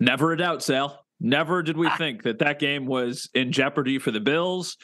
Never 0.00 0.32
a 0.32 0.36
doubt, 0.36 0.62
Sal. 0.62 1.04
Never 1.20 1.62
did 1.62 1.76
we 1.76 1.86
ah. 1.86 1.96
think 1.96 2.22
that 2.24 2.40
that 2.40 2.58
game 2.58 2.86
was 2.86 3.28
in 3.34 3.52
jeopardy 3.52 3.98
for 3.98 4.10
the 4.10 4.20
Bills. 4.20 4.76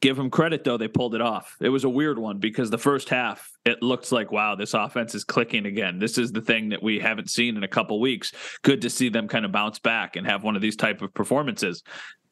Give 0.00 0.16
them 0.16 0.30
credit, 0.30 0.62
though, 0.62 0.76
they 0.76 0.86
pulled 0.86 1.16
it 1.16 1.20
off. 1.20 1.56
It 1.60 1.70
was 1.70 1.82
a 1.82 1.88
weird 1.88 2.20
one 2.20 2.38
because 2.38 2.70
the 2.70 2.78
first 2.78 3.08
half, 3.08 3.50
it 3.64 3.82
looks 3.82 4.12
like, 4.12 4.30
wow, 4.30 4.54
this 4.54 4.74
offense 4.74 5.12
is 5.16 5.24
clicking 5.24 5.66
again. 5.66 5.98
This 5.98 6.18
is 6.18 6.30
the 6.30 6.40
thing 6.40 6.68
that 6.68 6.80
we 6.80 7.00
haven't 7.00 7.30
seen 7.30 7.56
in 7.56 7.64
a 7.64 7.68
couple 7.68 8.00
weeks. 8.00 8.32
Good 8.62 8.82
to 8.82 8.90
see 8.90 9.08
them 9.08 9.26
kind 9.26 9.44
of 9.44 9.50
bounce 9.50 9.80
back 9.80 10.14
and 10.14 10.24
have 10.24 10.44
one 10.44 10.54
of 10.54 10.62
these 10.62 10.76
type 10.76 11.02
of 11.02 11.12
performances. 11.14 11.82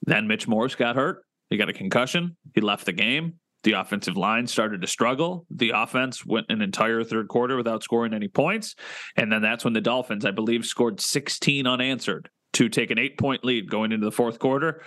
Then 0.02 0.28
Mitch 0.28 0.46
Morse 0.46 0.76
got 0.76 0.94
hurt. 0.94 1.24
He 1.50 1.56
got 1.56 1.68
a 1.68 1.72
concussion. 1.72 2.36
He 2.54 2.60
left 2.60 2.86
the 2.86 2.92
game. 2.92 3.40
The 3.66 3.72
offensive 3.72 4.16
line 4.16 4.46
started 4.46 4.80
to 4.82 4.86
struggle. 4.86 5.44
The 5.50 5.70
offense 5.70 6.24
went 6.24 6.46
an 6.50 6.62
entire 6.62 7.02
third 7.02 7.26
quarter 7.26 7.56
without 7.56 7.82
scoring 7.82 8.14
any 8.14 8.28
points. 8.28 8.76
And 9.16 9.32
then 9.32 9.42
that's 9.42 9.64
when 9.64 9.72
the 9.72 9.80
Dolphins, 9.80 10.24
I 10.24 10.30
believe, 10.30 10.64
scored 10.64 11.00
16 11.00 11.66
unanswered 11.66 12.30
to 12.52 12.68
take 12.68 12.92
an 12.92 12.98
eight 13.00 13.18
point 13.18 13.44
lead 13.44 13.68
going 13.68 13.90
into 13.90 14.04
the 14.04 14.12
fourth 14.12 14.38
quarter. 14.38 14.84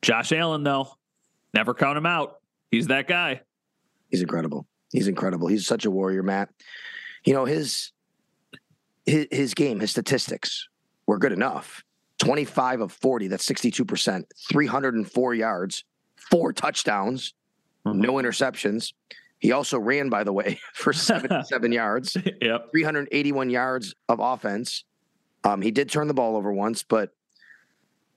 Josh 0.00 0.32
Allen, 0.32 0.62
though, 0.62 0.88
never 1.52 1.74
count 1.74 1.98
him 1.98 2.06
out. 2.06 2.40
He's 2.70 2.86
that 2.86 3.08
guy. 3.08 3.42
He's 4.08 4.22
incredible. 4.22 4.66
He's 4.90 5.06
incredible. 5.06 5.48
He's 5.48 5.66
such 5.66 5.84
a 5.84 5.90
warrior, 5.90 6.22
Matt. 6.22 6.48
You 7.26 7.34
know, 7.34 7.44
his 7.44 7.92
his, 9.04 9.26
his 9.30 9.52
game, 9.52 9.80
his 9.80 9.90
statistics 9.90 10.66
were 11.06 11.18
good 11.18 11.32
enough. 11.32 11.84
25 12.20 12.80
of 12.80 12.90
40, 12.90 13.28
that's 13.28 13.46
62%, 13.46 14.22
304 14.48 15.34
yards, 15.34 15.84
four 16.16 16.54
touchdowns, 16.54 17.34
mm-hmm. 17.90 18.00
no 18.00 18.14
interceptions. 18.14 18.92
He 19.38 19.52
also 19.52 19.78
ran, 19.78 20.08
by 20.08 20.24
the 20.24 20.32
way, 20.32 20.60
for 20.74 20.92
77 20.92 21.72
yards, 21.72 22.16
yep. 22.40 22.70
381 22.70 23.50
yards 23.50 23.94
of 24.08 24.20
offense. 24.20 24.84
Um, 25.44 25.62
he 25.62 25.70
did 25.70 25.88
turn 25.88 26.08
the 26.08 26.14
ball 26.14 26.36
over 26.36 26.52
once, 26.52 26.82
but 26.82 27.10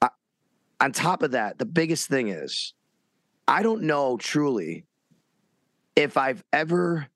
I, 0.02 0.10
on 0.80 0.92
top 0.92 1.22
of 1.22 1.32
that, 1.32 1.60
the 1.60 1.66
biggest 1.66 2.08
thing 2.08 2.30
is 2.30 2.74
I 3.48 3.64
don't 3.64 3.84
know 3.84 4.18
truly 4.18 4.86
if 5.96 6.18
I've 6.18 6.44
ever 6.52 7.08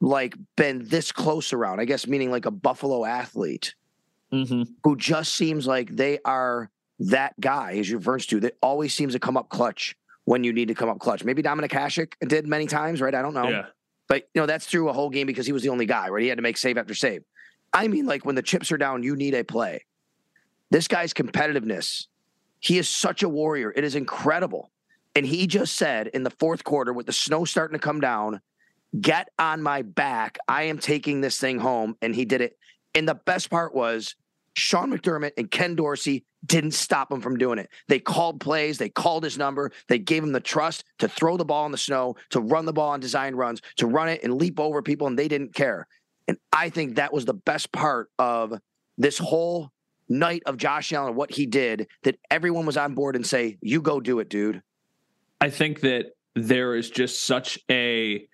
like 0.00 0.34
been 0.56 0.86
this 0.88 1.12
close 1.12 1.52
around, 1.52 1.78
I 1.78 1.84
guess 1.84 2.06
meaning 2.06 2.30
like 2.30 2.46
a 2.46 2.50
Buffalo 2.50 3.04
athlete 3.04 3.74
mm-hmm. 4.32 4.62
who 4.82 4.96
just 4.96 5.34
seems 5.34 5.66
like 5.66 5.94
they 5.94 6.18
are 6.24 6.70
that 6.98 7.38
guy, 7.40 7.74
as 7.78 7.88
you 7.88 7.98
referred 7.98 8.22
to, 8.22 8.40
that 8.40 8.56
always 8.62 8.94
seems 8.94 9.12
to 9.12 9.18
come 9.18 9.36
up 9.36 9.48
clutch 9.48 9.96
when 10.24 10.44
you 10.44 10.52
need 10.52 10.68
to 10.68 10.74
come 10.74 10.88
up 10.88 10.98
clutch. 10.98 11.24
Maybe 11.24 11.42
Dominik 11.42 11.70
Hasek 11.70 12.12
did 12.26 12.46
many 12.46 12.66
times, 12.66 13.00
right? 13.00 13.14
I 13.14 13.22
don't 13.22 13.34
know. 13.34 13.48
Yeah. 13.48 13.66
But 14.08 14.28
you 14.34 14.40
know, 14.40 14.46
that's 14.46 14.66
through 14.66 14.88
a 14.88 14.92
whole 14.92 15.10
game 15.10 15.26
because 15.26 15.46
he 15.46 15.52
was 15.52 15.62
the 15.62 15.68
only 15.70 15.86
guy, 15.86 16.08
right? 16.08 16.22
He 16.22 16.28
had 16.28 16.38
to 16.38 16.42
make 16.42 16.56
save 16.56 16.78
after 16.78 16.94
save. 16.94 17.22
I 17.72 17.88
mean, 17.88 18.06
like 18.06 18.24
when 18.24 18.34
the 18.34 18.42
chips 18.42 18.70
are 18.70 18.76
down, 18.76 19.02
you 19.02 19.16
need 19.16 19.34
a 19.34 19.42
play. 19.42 19.84
This 20.70 20.88
guy's 20.88 21.12
competitiveness, 21.12 22.06
he 22.60 22.78
is 22.78 22.88
such 22.88 23.22
a 23.22 23.28
warrior. 23.28 23.72
It 23.74 23.84
is 23.84 23.94
incredible. 23.94 24.70
And 25.14 25.26
he 25.26 25.46
just 25.46 25.74
said 25.74 26.06
in 26.08 26.22
the 26.22 26.30
fourth 26.30 26.64
quarter, 26.64 26.92
with 26.92 27.06
the 27.06 27.12
snow 27.12 27.44
starting 27.44 27.78
to 27.78 27.82
come 27.82 28.00
down, 28.00 28.40
get 28.98 29.28
on 29.38 29.62
my 29.62 29.82
back. 29.82 30.38
I 30.48 30.64
am 30.64 30.78
taking 30.78 31.20
this 31.20 31.38
thing 31.38 31.58
home. 31.58 31.96
And 32.00 32.14
he 32.14 32.24
did 32.24 32.40
it. 32.40 32.56
And 32.94 33.08
the 33.08 33.14
best 33.14 33.50
part 33.50 33.74
was 33.74 34.14
Sean 34.54 34.92
McDermott 34.92 35.32
and 35.36 35.50
Ken 35.50 35.74
Dorsey 35.74 36.24
didn't 36.44 36.72
stop 36.72 37.10
him 37.10 37.20
from 37.20 37.38
doing 37.38 37.58
it. 37.58 37.70
They 37.88 37.98
called 37.98 38.40
plays, 38.40 38.78
they 38.78 38.88
called 38.88 39.24
his 39.24 39.38
number, 39.38 39.70
they 39.88 39.98
gave 39.98 40.22
him 40.22 40.32
the 40.32 40.40
trust 40.40 40.84
to 40.98 41.08
throw 41.08 41.36
the 41.36 41.44
ball 41.44 41.66
in 41.66 41.72
the 41.72 41.78
snow, 41.78 42.16
to 42.30 42.40
run 42.40 42.66
the 42.66 42.72
ball 42.72 42.90
on 42.90 43.00
design 43.00 43.34
runs, 43.34 43.62
to 43.76 43.86
run 43.86 44.08
it 44.08 44.22
and 44.22 44.34
leap 44.34 44.58
over 44.58 44.82
people, 44.82 45.06
and 45.06 45.18
they 45.18 45.28
didn't 45.28 45.54
care. 45.54 45.86
And 46.28 46.36
I 46.52 46.68
think 46.68 46.96
that 46.96 47.12
was 47.12 47.24
the 47.24 47.34
best 47.34 47.72
part 47.72 48.10
of 48.18 48.54
this 48.98 49.18
whole 49.18 49.70
night 50.08 50.42
of 50.46 50.56
Josh 50.56 50.92
Allen, 50.92 51.08
and 51.08 51.16
what 51.16 51.30
he 51.30 51.46
did, 51.46 51.88
that 52.02 52.18
everyone 52.30 52.66
was 52.66 52.76
on 52.76 52.94
board 52.94 53.16
and 53.16 53.26
say, 53.26 53.58
You 53.60 53.80
go 53.80 54.00
do 54.00 54.18
it, 54.18 54.28
dude. 54.28 54.62
I 55.40 55.50
think 55.50 55.80
that 55.80 56.12
there 56.34 56.74
is 56.74 56.90
just 56.90 57.24
such 57.24 57.58
a 57.70 58.26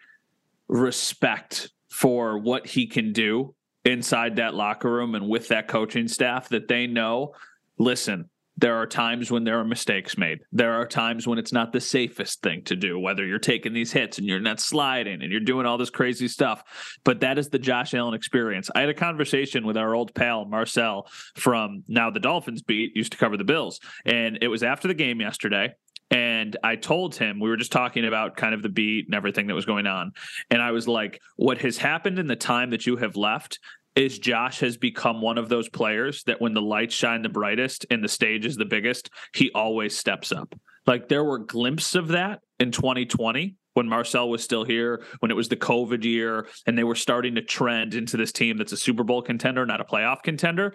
respect 0.68 1.70
for 1.88 2.38
what 2.38 2.66
he 2.66 2.86
can 2.86 3.12
do 3.12 3.54
inside 3.84 4.36
that 4.36 4.54
locker 4.54 4.90
room 4.90 5.14
and 5.14 5.28
with 5.28 5.48
that 5.48 5.68
coaching 5.68 6.08
staff 6.08 6.48
that 6.50 6.68
they 6.68 6.86
know 6.86 7.32
listen, 7.78 8.28
there 8.58 8.74
are 8.74 8.86
times 8.86 9.30
when 9.30 9.44
there 9.44 9.60
are 9.60 9.64
mistakes 9.64 10.18
made. 10.18 10.40
There 10.50 10.72
are 10.72 10.84
times 10.84 11.28
when 11.28 11.38
it's 11.38 11.52
not 11.52 11.72
the 11.72 11.80
safest 11.80 12.42
thing 12.42 12.64
to 12.64 12.74
do, 12.74 12.98
whether 12.98 13.24
you're 13.24 13.38
taking 13.38 13.72
these 13.72 13.92
hits 13.92 14.18
and 14.18 14.26
you're 14.26 14.40
not 14.40 14.58
sliding 14.58 15.22
and 15.22 15.30
you're 15.30 15.40
doing 15.40 15.64
all 15.64 15.78
this 15.78 15.90
crazy 15.90 16.26
stuff. 16.26 16.64
But 17.04 17.20
that 17.20 17.38
is 17.38 17.50
the 17.50 17.60
Josh 17.60 17.94
Allen 17.94 18.14
experience. 18.14 18.68
I 18.74 18.80
had 18.80 18.88
a 18.88 18.94
conversation 18.94 19.64
with 19.64 19.76
our 19.76 19.94
old 19.94 20.12
pal, 20.12 20.44
Marcel, 20.44 21.08
from 21.36 21.84
now 21.86 22.10
the 22.10 22.18
Dolphins 22.18 22.62
beat, 22.62 22.96
used 22.96 23.12
to 23.12 23.18
cover 23.18 23.36
the 23.36 23.44
Bills. 23.44 23.78
And 24.04 24.40
it 24.42 24.48
was 24.48 24.64
after 24.64 24.88
the 24.88 24.94
game 24.94 25.20
yesterday. 25.20 25.72
And 26.10 26.56
I 26.64 26.76
told 26.76 27.16
him, 27.16 27.38
we 27.38 27.50
were 27.50 27.56
just 27.56 27.72
talking 27.72 28.06
about 28.06 28.36
kind 28.36 28.54
of 28.54 28.62
the 28.62 28.68
beat 28.68 29.06
and 29.06 29.14
everything 29.14 29.46
that 29.48 29.54
was 29.54 29.66
going 29.66 29.86
on. 29.86 30.12
And 30.50 30.62
I 30.62 30.70
was 30.72 30.88
like, 30.88 31.20
what 31.36 31.58
has 31.58 31.76
happened 31.76 32.18
in 32.18 32.26
the 32.26 32.36
time 32.36 32.70
that 32.70 32.86
you 32.86 32.96
have 32.96 33.16
left 33.16 33.58
is 33.94 34.18
Josh 34.18 34.60
has 34.60 34.76
become 34.76 35.20
one 35.20 35.38
of 35.38 35.48
those 35.48 35.68
players 35.68 36.22
that 36.24 36.40
when 36.40 36.54
the 36.54 36.62
lights 36.62 36.94
shine 36.94 37.22
the 37.22 37.28
brightest 37.28 37.84
and 37.90 38.02
the 38.02 38.08
stage 38.08 38.46
is 38.46 38.56
the 38.56 38.64
biggest, 38.64 39.10
he 39.34 39.50
always 39.54 39.98
steps 39.98 40.32
up. 40.32 40.54
Like 40.86 41.08
there 41.08 41.24
were 41.24 41.38
glimpses 41.38 41.96
of 41.96 42.08
that 42.08 42.40
in 42.58 42.70
2020 42.70 43.56
when 43.74 43.88
Marcel 43.88 44.28
was 44.28 44.42
still 44.42 44.64
here, 44.64 45.04
when 45.20 45.30
it 45.30 45.34
was 45.34 45.48
the 45.48 45.56
COVID 45.56 46.04
year, 46.04 46.48
and 46.66 46.78
they 46.78 46.84
were 46.84 46.94
starting 46.94 47.34
to 47.34 47.42
trend 47.42 47.94
into 47.94 48.16
this 48.16 48.32
team 48.32 48.56
that's 48.56 48.72
a 48.72 48.76
Super 48.76 49.04
Bowl 49.04 49.20
contender, 49.20 49.66
not 49.66 49.80
a 49.80 49.84
playoff 49.84 50.22
contender. 50.22 50.74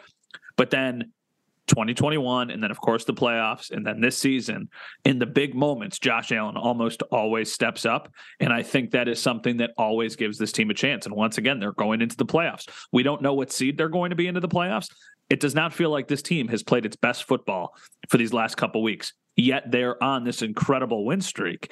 But 0.55 0.69
then 0.69 1.11
2021 1.67 2.49
and 2.49 2.61
then 2.61 2.71
of 2.71 2.79
course 2.79 3.05
the 3.05 3.13
playoffs 3.13 3.71
and 3.71 3.85
then 3.85 4.01
this 4.01 4.17
season 4.17 4.69
in 5.05 5.19
the 5.19 5.25
big 5.25 5.55
moments 5.55 5.99
Josh 5.99 6.31
Allen 6.31 6.57
almost 6.57 7.01
always 7.03 7.51
steps 7.51 7.85
up 7.85 8.13
and 8.39 8.51
I 8.51 8.63
think 8.63 8.91
that 8.91 9.07
is 9.07 9.21
something 9.21 9.57
that 9.57 9.71
always 9.77 10.15
gives 10.15 10.37
this 10.37 10.51
team 10.51 10.69
a 10.69 10.73
chance 10.73 11.05
and 11.05 11.15
once 11.15 11.37
again 11.37 11.59
they're 11.59 11.71
going 11.71 12.01
into 12.01 12.17
the 12.17 12.25
playoffs. 12.25 12.67
We 12.91 13.03
don't 13.03 13.21
know 13.21 13.33
what 13.33 13.51
seed 13.51 13.77
they're 13.77 13.89
going 13.89 14.09
to 14.09 14.15
be 14.15 14.27
into 14.27 14.41
the 14.41 14.47
playoffs. 14.47 14.89
It 15.29 15.39
does 15.39 15.55
not 15.55 15.73
feel 15.73 15.89
like 15.89 16.07
this 16.07 16.21
team 16.21 16.47
has 16.49 16.63
played 16.63 16.85
its 16.85 16.95
best 16.95 17.23
football 17.23 17.75
for 18.09 18.17
these 18.17 18.33
last 18.33 18.55
couple 18.55 18.83
weeks. 18.83 19.13
Yet 19.35 19.71
they're 19.71 20.01
on 20.03 20.23
this 20.23 20.41
incredible 20.41 21.05
win 21.05 21.21
streak 21.21 21.71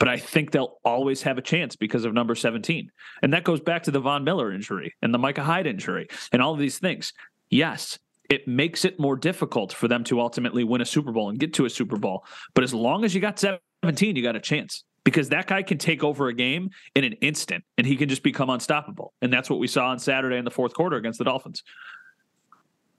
but 0.00 0.08
I 0.08 0.16
think 0.16 0.50
they'll 0.50 0.78
always 0.82 1.22
have 1.22 1.36
a 1.36 1.42
chance 1.42 1.76
because 1.76 2.06
of 2.06 2.14
number 2.14 2.34
17. 2.34 2.90
And 3.22 3.34
that 3.34 3.44
goes 3.44 3.60
back 3.60 3.82
to 3.84 3.90
the 3.90 4.00
Von 4.00 4.24
Miller 4.24 4.50
injury 4.50 4.94
and 5.02 5.12
the 5.12 5.18
Micah 5.18 5.44
Hyde 5.44 5.66
injury 5.66 6.08
and 6.32 6.40
all 6.40 6.54
of 6.54 6.58
these 6.58 6.78
things. 6.78 7.12
Yes, 7.50 7.98
it 8.30 8.46
makes 8.46 8.84
it 8.84 8.98
more 8.98 9.16
difficult 9.16 9.72
for 9.72 9.88
them 9.88 10.04
to 10.04 10.20
ultimately 10.20 10.62
win 10.64 10.80
a 10.80 10.86
Super 10.86 11.12
Bowl 11.12 11.28
and 11.28 11.38
get 11.38 11.52
to 11.54 11.64
a 11.66 11.70
Super 11.70 11.96
Bowl. 11.96 12.24
But 12.54 12.64
as 12.64 12.72
long 12.72 13.04
as 13.04 13.14
you 13.14 13.20
got 13.20 13.38
17, 13.38 14.16
you 14.16 14.22
got 14.22 14.36
a 14.36 14.40
chance 14.40 14.84
because 15.04 15.30
that 15.30 15.48
guy 15.48 15.62
can 15.62 15.78
take 15.78 16.04
over 16.04 16.28
a 16.28 16.32
game 16.32 16.70
in 16.94 17.02
an 17.02 17.14
instant 17.14 17.64
and 17.76 17.86
he 17.86 17.96
can 17.96 18.08
just 18.08 18.22
become 18.22 18.48
unstoppable. 18.48 19.12
And 19.20 19.32
that's 19.32 19.50
what 19.50 19.58
we 19.58 19.66
saw 19.66 19.88
on 19.88 19.98
Saturday 19.98 20.36
in 20.36 20.44
the 20.44 20.50
fourth 20.50 20.74
quarter 20.74 20.96
against 20.96 21.18
the 21.18 21.24
Dolphins. 21.24 21.64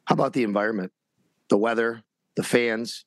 How 0.05 0.13
about 0.13 0.33
the 0.33 0.43
environment, 0.43 0.91
the 1.49 1.57
weather, 1.57 2.03
the 2.35 2.43
fans? 2.43 3.05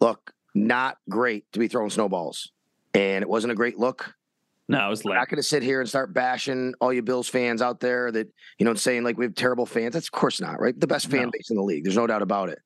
Look, 0.00 0.32
not 0.54 0.96
great 1.08 1.44
to 1.52 1.58
be 1.58 1.68
throwing 1.68 1.90
snowballs. 1.90 2.50
And 2.94 3.22
it 3.22 3.28
wasn't 3.28 3.52
a 3.52 3.56
great 3.56 3.78
look 3.78 4.14
No, 4.72 4.86
it 4.86 4.90
was 4.90 5.04
I'm 5.04 5.12
not 5.14 5.28
going 5.28 5.36
to 5.36 5.42
sit 5.42 5.62
here 5.62 5.80
and 5.80 5.88
start 5.88 6.12
bashing 6.14 6.74
all 6.80 6.92
you 6.92 7.02
Bills 7.02 7.28
fans 7.28 7.60
out 7.60 7.80
there 7.80 8.10
that 8.10 8.28
you 8.58 8.64
know 8.64 8.74
saying 8.74 9.04
like 9.04 9.18
we 9.18 9.26
have 9.26 9.34
terrible 9.34 9.66
fans. 9.66 9.92
That's 9.94 10.08
of 10.08 10.12
course 10.12 10.40
not 10.40 10.60
right. 10.60 10.78
The 10.78 10.86
best 10.86 11.10
fan 11.10 11.24
No. 11.24 11.30
base 11.30 11.50
in 11.50 11.56
the 11.56 11.62
league. 11.62 11.84
There's 11.84 11.96
no 11.96 12.06
doubt 12.06 12.22
about 12.22 12.48
it. 12.48 12.58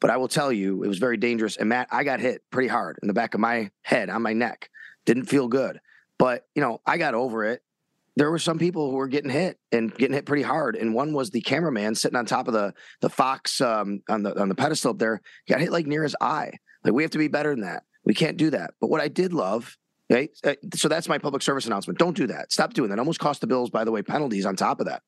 But 0.00 0.10
I 0.10 0.16
will 0.16 0.28
tell 0.28 0.52
you, 0.52 0.84
it 0.84 0.88
was 0.88 0.98
very 0.98 1.16
dangerous. 1.16 1.56
And 1.56 1.68
Matt, 1.68 1.88
I 1.90 2.04
got 2.04 2.20
hit 2.20 2.42
pretty 2.50 2.68
hard 2.68 2.98
in 3.02 3.08
the 3.08 3.14
back 3.14 3.34
of 3.34 3.40
my 3.40 3.70
head, 3.82 4.08
on 4.08 4.22
my 4.22 4.32
neck. 4.32 4.70
Didn't 5.04 5.24
feel 5.24 5.48
good. 5.48 5.80
But 6.18 6.46
you 6.54 6.62
know, 6.62 6.80
I 6.86 6.98
got 6.98 7.14
over 7.14 7.44
it. 7.44 7.62
There 8.14 8.30
were 8.30 8.38
some 8.38 8.58
people 8.58 8.90
who 8.90 8.96
were 8.96 9.08
getting 9.08 9.30
hit 9.30 9.58
and 9.70 9.94
getting 9.94 10.14
hit 10.14 10.26
pretty 10.26 10.42
hard. 10.42 10.76
And 10.76 10.94
one 10.94 11.12
was 11.12 11.30
the 11.30 11.40
cameraman 11.40 11.94
sitting 11.96 12.16
on 12.16 12.26
top 12.26 12.46
of 12.46 12.54
the 12.54 12.72
the 13.00 13.10
Fox 13.10 13.60
um, 13.60 14.02
on 14.08 14.22
the 14.22 14.38
on 14.40 14.48
the 14.48 14.54
pedestal 14.54 14.92
up 14.92 14.98
there. 14.98 15.20
Got 15.48 15.60
hit 15.60 15.72
like 15.72 15.86
near 15.86 16.04
his 16.04 16.14
eye. 16.20 16.52
Like 16.84 16.94
we 16.94 17.02
have 17.02 17.12
to 17.12 17.18
be 17.18 17.28
better 17.28 17.50
than 17.50 17.62
that. 17.62 17.82
We 18.04 18.14
can't 18.14 18.36
do 18.36 18.50
that. 18.50 18.74
But 18.80 18.90
what 18.90 19.00
I 19.00 19.08
did 19.08 19.32
love 19.32 19.76
Right. 20.10 20.30
Uh, 20.42 20.54
So 20.74 20.88
that's 20.88 21.08
my 21.08 21.18
public 21.18 21.42
service 21.42 21.66
announcement. 21.66 21.98
Don't 21.98 22.16
do 22.16 22.26
that. 22.28 22.50
Stop 22.50 22.72
doing 22.72 22.90
that. 22.90 22.98
Almost 22.98 23.20
cost 23.20 23.40
the 23.40 23.46
Bills, 23.46 23.70
by 23.70 23.84
the 23.84 23.92
way, 23.92 24.02
penalties 24.02 24.46
on 24.46 24.56
top 24.56 24.80
of 24.80 24.86
that. 24.86 25.02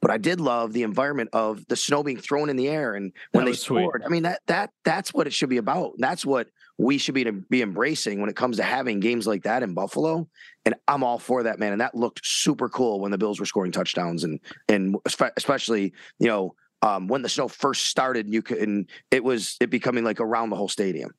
But 0.00 0.10
I 0.10 0.18
did 0.18 0.38
love 0.38 0.72
the 0.74 0.82
environment 0.82 1.30
of 1.32 1.66
the 1.66 1.76
snow 1.76 2.02
being 2.02 2.18
thrown 2.18 2.50
in 2.50 2.56
the 2.56 2.68
air 2.68 2.94
and 2.94 3.12
when 3.32 3.44
they 3.44 3.52
was 3.52 3.62
sweet. 3.62 3.84
scored. 3.84 4.02
I 4.04 4.08
mean 4.08 4.24
that 4.24 4.40
that 4.48 4.70
that's 4.84 5.14
what 5.14 5.26
it 5.26 5.32
should 5.32 5.48
be 5.48 5.56
about. 5.56 5.92
That's 5.96 6.26
what 6.26 6.48
we 6.76 6.98
should 6.98 7.14
be 7.14 7.24
to 7.24 7.32
be 7.32 7.62
embracing 7.62 8.20
when 8.20 8.28
it 8.28 8.36
comes 8.36 8.58
to 8.58 8.62
having 8.62 9.00
games 9.00 9.26
like 9.26 9.44
that 9.44 9.62
in 9.62 9.72
Buffalo. 9.72 10.28
And 10.66 10.74
I'm 10.88 11.02
all 11.02 11.18
for 11.18 11.44
that, 11.44 11.58
man. 11.58 11.72
And 11.72 11.80
that 11.80 11.94
looked 11.94 12.20
super 12.22 12.68
cool 12.68 13.00
when 13.00 13.12
the 13.12 13.18
Bills 13.18 13.40
were 13.40 13.46
scoring 13.46 13.72
touchdowns 13.72 14.24
and 14.24 14.40
and 14.68 14.96
especially 15.06 15.94
you 16.18 16.26
know 16.26 16.54
um, 16.82 17.08
when 17.08 17.22
the 17.22 17.28
snow 17.30 17.48
first 17.48 17.86
started. 17.86 18.28
You 18.28 18.42
could 18.42 18.58
and 18.58 18.90
it 19.10 19.24
was 19.24 19.56
it 19.58 19.70
becoming 19.70 20.04
like 20.04 20.20
around 20.20 20.50
the 20.50 20.56
whole 20.56 20.68
stadium. 20.68 21.14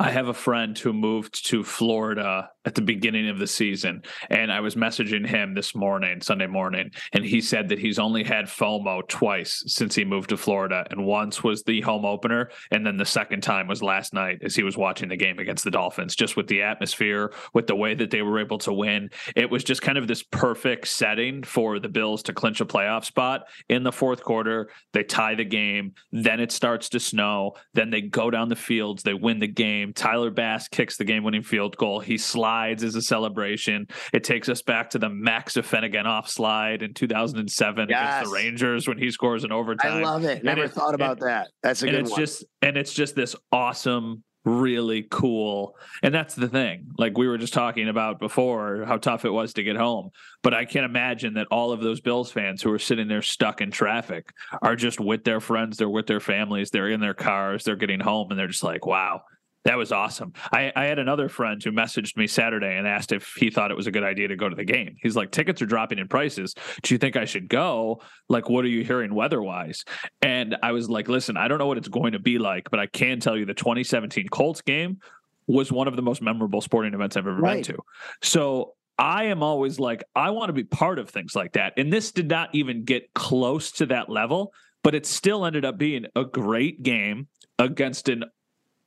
I 0.00 0.10
have 0.10 0.28
a 0.28 0.34
friend 0.34 0.78
who 0.78 0.92
moved 0.92 1.46
to 1.48 1.64
Florida 1.64 2.50
at 2.68 2.74
the 2.74 2.82
beginning 2.82 3.30
of 3.30 3.38
the 3.38 3.46
season, 3.46 4.02
and 4.28 4.52
I 4.52 4.60
was 4.60 4.74
messaging 4.74 5.26
him 5.26 5.54
this 5.54 5.74
morning, 5.74 6.20
Sunday 6.20 6.46
morning, 6.46 6.90
and 7.14 7.24
he 7.24 7.40
said 7.40 7.70
that 7.70 7.78
he's 7.78 7.98
only 7.98 8.22
had 8.22 8.44
FOMO 8.44 9.08
twice 9.08 9.64
since 9.66 9.94
he 9.94 10.04
moved 10.04 10.28
to 10.28 10.36
Florida, 10.36 10.86
and 10.90 11.06
once 11.06 11.42
was 11.42 11.62
the 11.62 11.80
home 11.80 12.04
opener, 12.04 12.50
and 12.70 12.84
then 12.84 12.98
the 12.98 13.06
second 13.06 13.40
time 13.40 13.68
was 13.68 13.82
last 13.82 14.12
night 14.12 14.40
as 14.42 14.54
he 14.54 14.62
was 14.62 14.76
watching 14.76 15.08
the 15.08 15.16
game 15.16 15.38
against 15.38 15.64
the 15.64 15.70
Dolphins. 15.70 16.14
Just 16.14 16.36
with 16.36 16.46
the 16.46 16.60
atmosphere, 16.60 17.32
with 17.54 17.66
the 17.66 17.74
way 17.74 17.94
that 17.94 18.10
they 18.10 18.20
were 18.20 18.38
able 18.38 18.58
to 18.58 18.72
win, 18.74 19.08
it 19.34 19.50
was 19.50 19.64
just 19.64 19.80
kind 19.80 19.96
of 19.96 20.06
this 20.06 20.22
perfect 20.22 20.88
setting 20.88 21.42
for 21.42 21.78
the 21.78 21.88
Bills 21.88 22.22
to 22.24 22.34
clinch 22.34 22.60
a 22.60 22.66
playoff 22.66 23.06
spot 23.06 23.46
in 23.70 23.82
the 23.82 23.92
fourth 23.92 24.22
quarter. 24.22 24.68
They 24.92 25.04
tie 25.04 25.36
the 25.36 25.46
game, 25.46 25.94
then 26.12 26.38
it 26.38 26.52
starts 26.52 26.90
to 26.90 27.00
snow, 27.00 27.54
then 27.72 27.88
they 27.88 28.02
go 28.02 28.30
down 28.30 28.50
the 28.50 28.56
fields, 28.56 29.02
they 29.02 29.14
win 29.14 29.38
the 29.38 29.48
game. 29.48 29.94
Tyler 29.94 30.30
Bass 30.30 30.68
kicks 30.68 30.98
the 30.98 31.04
game-winning 31.04 31.44
field 31.44 31.74
goal. 31.78 32.00
He 32.00 32.18
slides 32.18 32.57
as 32.66 32.94
a 32.94 33.02
celebration. 33.02 33.86
It 34.12 34.24
takes 34.24 34.48
us 34.48 34.62
back 34.62 34.90
to 34.90 34.98
the 34.98 35.08
Max 35.08 35.54
Afinogenov 35.54 36.28
slide 36.28 36.82
in 36.82 36.94
2007 36.94 37.84
against 37.84 38.24
the 38.28 38.34
Rangers 38.34 38.88
when 38.88 38.98
he 38.98 39.10
scores 39.10 39.44
an 39.44 39.52
overtime. 39.52 40.04
I 40.04 40.10
love 40.10 40.24
it. 40.24 40.44
Never 40.44 40.64
it- 40.64 40.72
thought 40.72 40.94
about 40.94 41.20
that. 41.20 41.48
That's 41.62 41.82
a 41.82 41.86
and 41.86 41.92
good 41.94 42.00
it's 42.02 42.10
one. 42.10 42.20
just 42.20 42.44
and 42.62 42.76
it's 42.76 42.92
just 42.92 43.14
this 43.14 43.34
awesome 43.52 44.22
really 44.44 45.06
cool 45.10 45.76
and 46.02 46.14
that's 46.14 46.34
the 46.34 46.48
thing 46.48 46.86
like 46.96 47.18
we 47.18 47.28
were 47.28 47.36
just 47.36 47.52
talking 47.52 47.88
about 47.88 48.18
before 48.18 48.84
how 48.86 48.96
tough 48.96 49.24
it 49.24 49.30
was 49.30 49.52
to 49.52 49.62
get 49.62 49.76
home 49.76 50.08
but 50.42 50.54
i 50.54 50.64
can't 50.64 50.86
imagine 50.86 51.34
that 51.34 51.46
all 51.50 51.70
of 51.72 51.80
those 51.80 52.00
bills 52.00 52.30
fans 52.30 52.62
who 52.62 52.72
are 52.72 52.78
sitting 52.78 53.08
there 53.08 53.20
stuck 53.20 53.60
in 53.60 53.70
traffic 53.70 54.30
are 54.62 54.76
just 54.76 55.00
with 55.00 55.22
their 55.24 55.40
friends 55.40 55.76
they're 55.76 55.90
with 55.90 56.06
their 56.06 56.20
families 56.20 56.70
they're 56.70 56.88
in 56.88 57.00
their 57.00 57.14
cars 57.14 57.64
they're 57.64 57.76
getting 57.76 58.00
home 58.00 58.30
and 58.30 58.38
they're 58.38 58.46
just 58.46 58.62
like 58.62 58.86
wow 58.86 59.20
that 59.68 59.76
was 59.76 59.92
awesome. 59.92 60.32
I, 60.50 60.72
I 60.74 60.86
had 60.86 60.98
another 60.98 61.28
friend 61.28 61.62
who 61.62 61.70
messaged 61.72 62.16
me 62.16 62.26
Saturday 62.26 62.74
and 62.74 62.88
asked 62.88 63.12
if 63.12 63.34
he 63.36 63.50
thought 63.50 63.70
it 63.70 63.76
was 63.76 63.86
a 63.86 63.90
good 63.90 64.02
idea 64.02 64.26
to 64.28 64.34
go 64.34 64.48
to 64.48 64.56
the 64.56 64.64
game. 64.64 64.96
He's 65.02 65.14
like, 65.14 65.30
tickets 65.30 65.60
are 65.60 65.66
dropping 65.66 65.98
in 65.98 66.08
prices. 66.08 66.54
Do 66.82 66.94
you 66.94 66.98
think 66.98 67.16
I 67.16 67.26
should 67.26 67.50
go? 67.50 68.00
Like, 68.30 68.48
what 68.48 68.64
are 68.64 68.68
you 68.68 68.82
hearing 68.82 69.14
weather 69.14 69.42
wise? 69.42 69.84
And 70.22 70.56
I 70.62 70.72
was 70.72 70.88
like, 70.88 71.06
listen, 71.08 71.36
I 71.36 71.48
don't 71.48 71.58
know 71.58 71.66
what 71.66 71.76
it's 71.76 71.88
going 71.88 72.12
to 72.12 72.18
be 72.18 72.38
like, 72.38 72.70
but 72.70 72.80
I 72.80 72.86
can 72.86 73.20
tell 73.20 73.36
you 73.36 73.44
the 73.44 73.52
2017 73.52 74.28
Colts 74.28 74.62
game 74.62 75.00
was 75.46 75.70
one 75.70 75.86
of 75.86 75.96
the 75.96 76.02
most 76.02 76.22
memorable 76.22 76.62
sporting 76.62 76.94
events 76.94 77.18
I've 77.18 77.26
ever 77.26 77.36
Right. 77.36 77.56
been 77.56 77.74
to. 77.76 77.82
So 78.22 78.72
I 78.98 79.24
am 79.24 79.42
always 79.42 79.78
like, 79.78 80.02
I 80.16 80.30
want 80.30 80.48
to 80.48 80.54
be 80.54 80.64
part 80.64 80.98
of 80.98 81.10
things 81.10 81.36
like 81.36 81.52
that. 81.52 81.74
And 81.76 81.92
this 81.92 82.10
did 82.10 82.28
not 82.28 82.48
even 82.54 82.84
get 82.84 83.12
close 83.14 83.70
to 83.72 83.86
that 83.86 84.08
level, 84.08 84.54
but 84.82 84.94
it 84.94 85.04
still 85.04 85.44
ended 85.44 85.66
up 85.66 85.76
being 85.76 86.06
a 86.16 86.24
great 86.24 86.82
game 86.82 87.28
against 87.58 88.08
an 88.08 88.24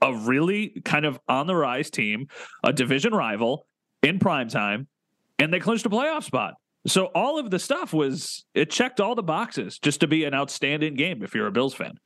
a 0.02 0.14
really 0.14 0.82
kind 0.84 1.06
of 1.06 1.20
on 1.28 1.48
the 1.48 1.56
rise 1.56 1.90
team, 1.90 2.28
a 2.64 2.74
division 2.74 3.14
rival 3.14 3.68
in 4.02 4.20
prime 4.20 4.48
time, 4.48 4.88
and 5.40 5.54
they 5.54 5.60
clinched 5.60 5.86
a 5.86 5.90
playoff 5.90 6.24
spot. 6.24 6.56
So 6.88 7.06
all 7.06 7.38
of 7.38 7.52
the 7.52 7.60
stuff 7.60 7.94
was 7.94 8.44
it 8.56 8.72
checked 8.72 9.00
all 9.00 9.14
the 9.14 9.24
boxes 9.24 9.78
just 9.78 10.00
to 10.00 10.08
be 10.08 10.26
an 10.26 10.34
outstanding 10.34 10.96
game 10.96 11.22
if 11.22 11.36
you're 11.36 11.48
a 11.48 11.52
Bills 11.52 11.76
fan. 11.76 12.00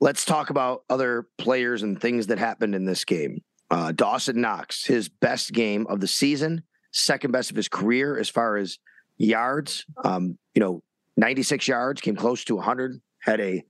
Let's 0.00 0.24
talk 0.24 0.50
about 0.50 0.84
other 0.90 1.26
players 1.38 1.82
and 1.82 1.98
things 1.98 2.26
that 2.26 2.38
happened 2.38 2.74
in 2.74 2.84
this 2.84 3.04
game. 3.04 3.42
Uh, 3.70 3.92
Dawson 3.92 4.40
Knox, 4.40 4.84
his 4.84 5.08
best 5.08 5.52
game 5.52 5.86
of 5.86 6.00
the 6.00 6.08
season, 6.08 6.62
second 6.90 7.30
best 7.30 7.50
of 7.50 7.56
his 7.56 7.68
career 7.68 8.18
as 8.18 8.28
far 8.28 8.56
as 8.56 8.78
yards. 9.16 9.86
Um, 10.04 10.36
you 10.54 10.60
know, 10.60 10.82
96 11.16 11.66
yards, 11.68 12.00
came 12.00 12.16
close 12.16 12.44
to 12.44 12.56
100. 12.56 13.00
Had 13.20 13.40
a 13.40 13.64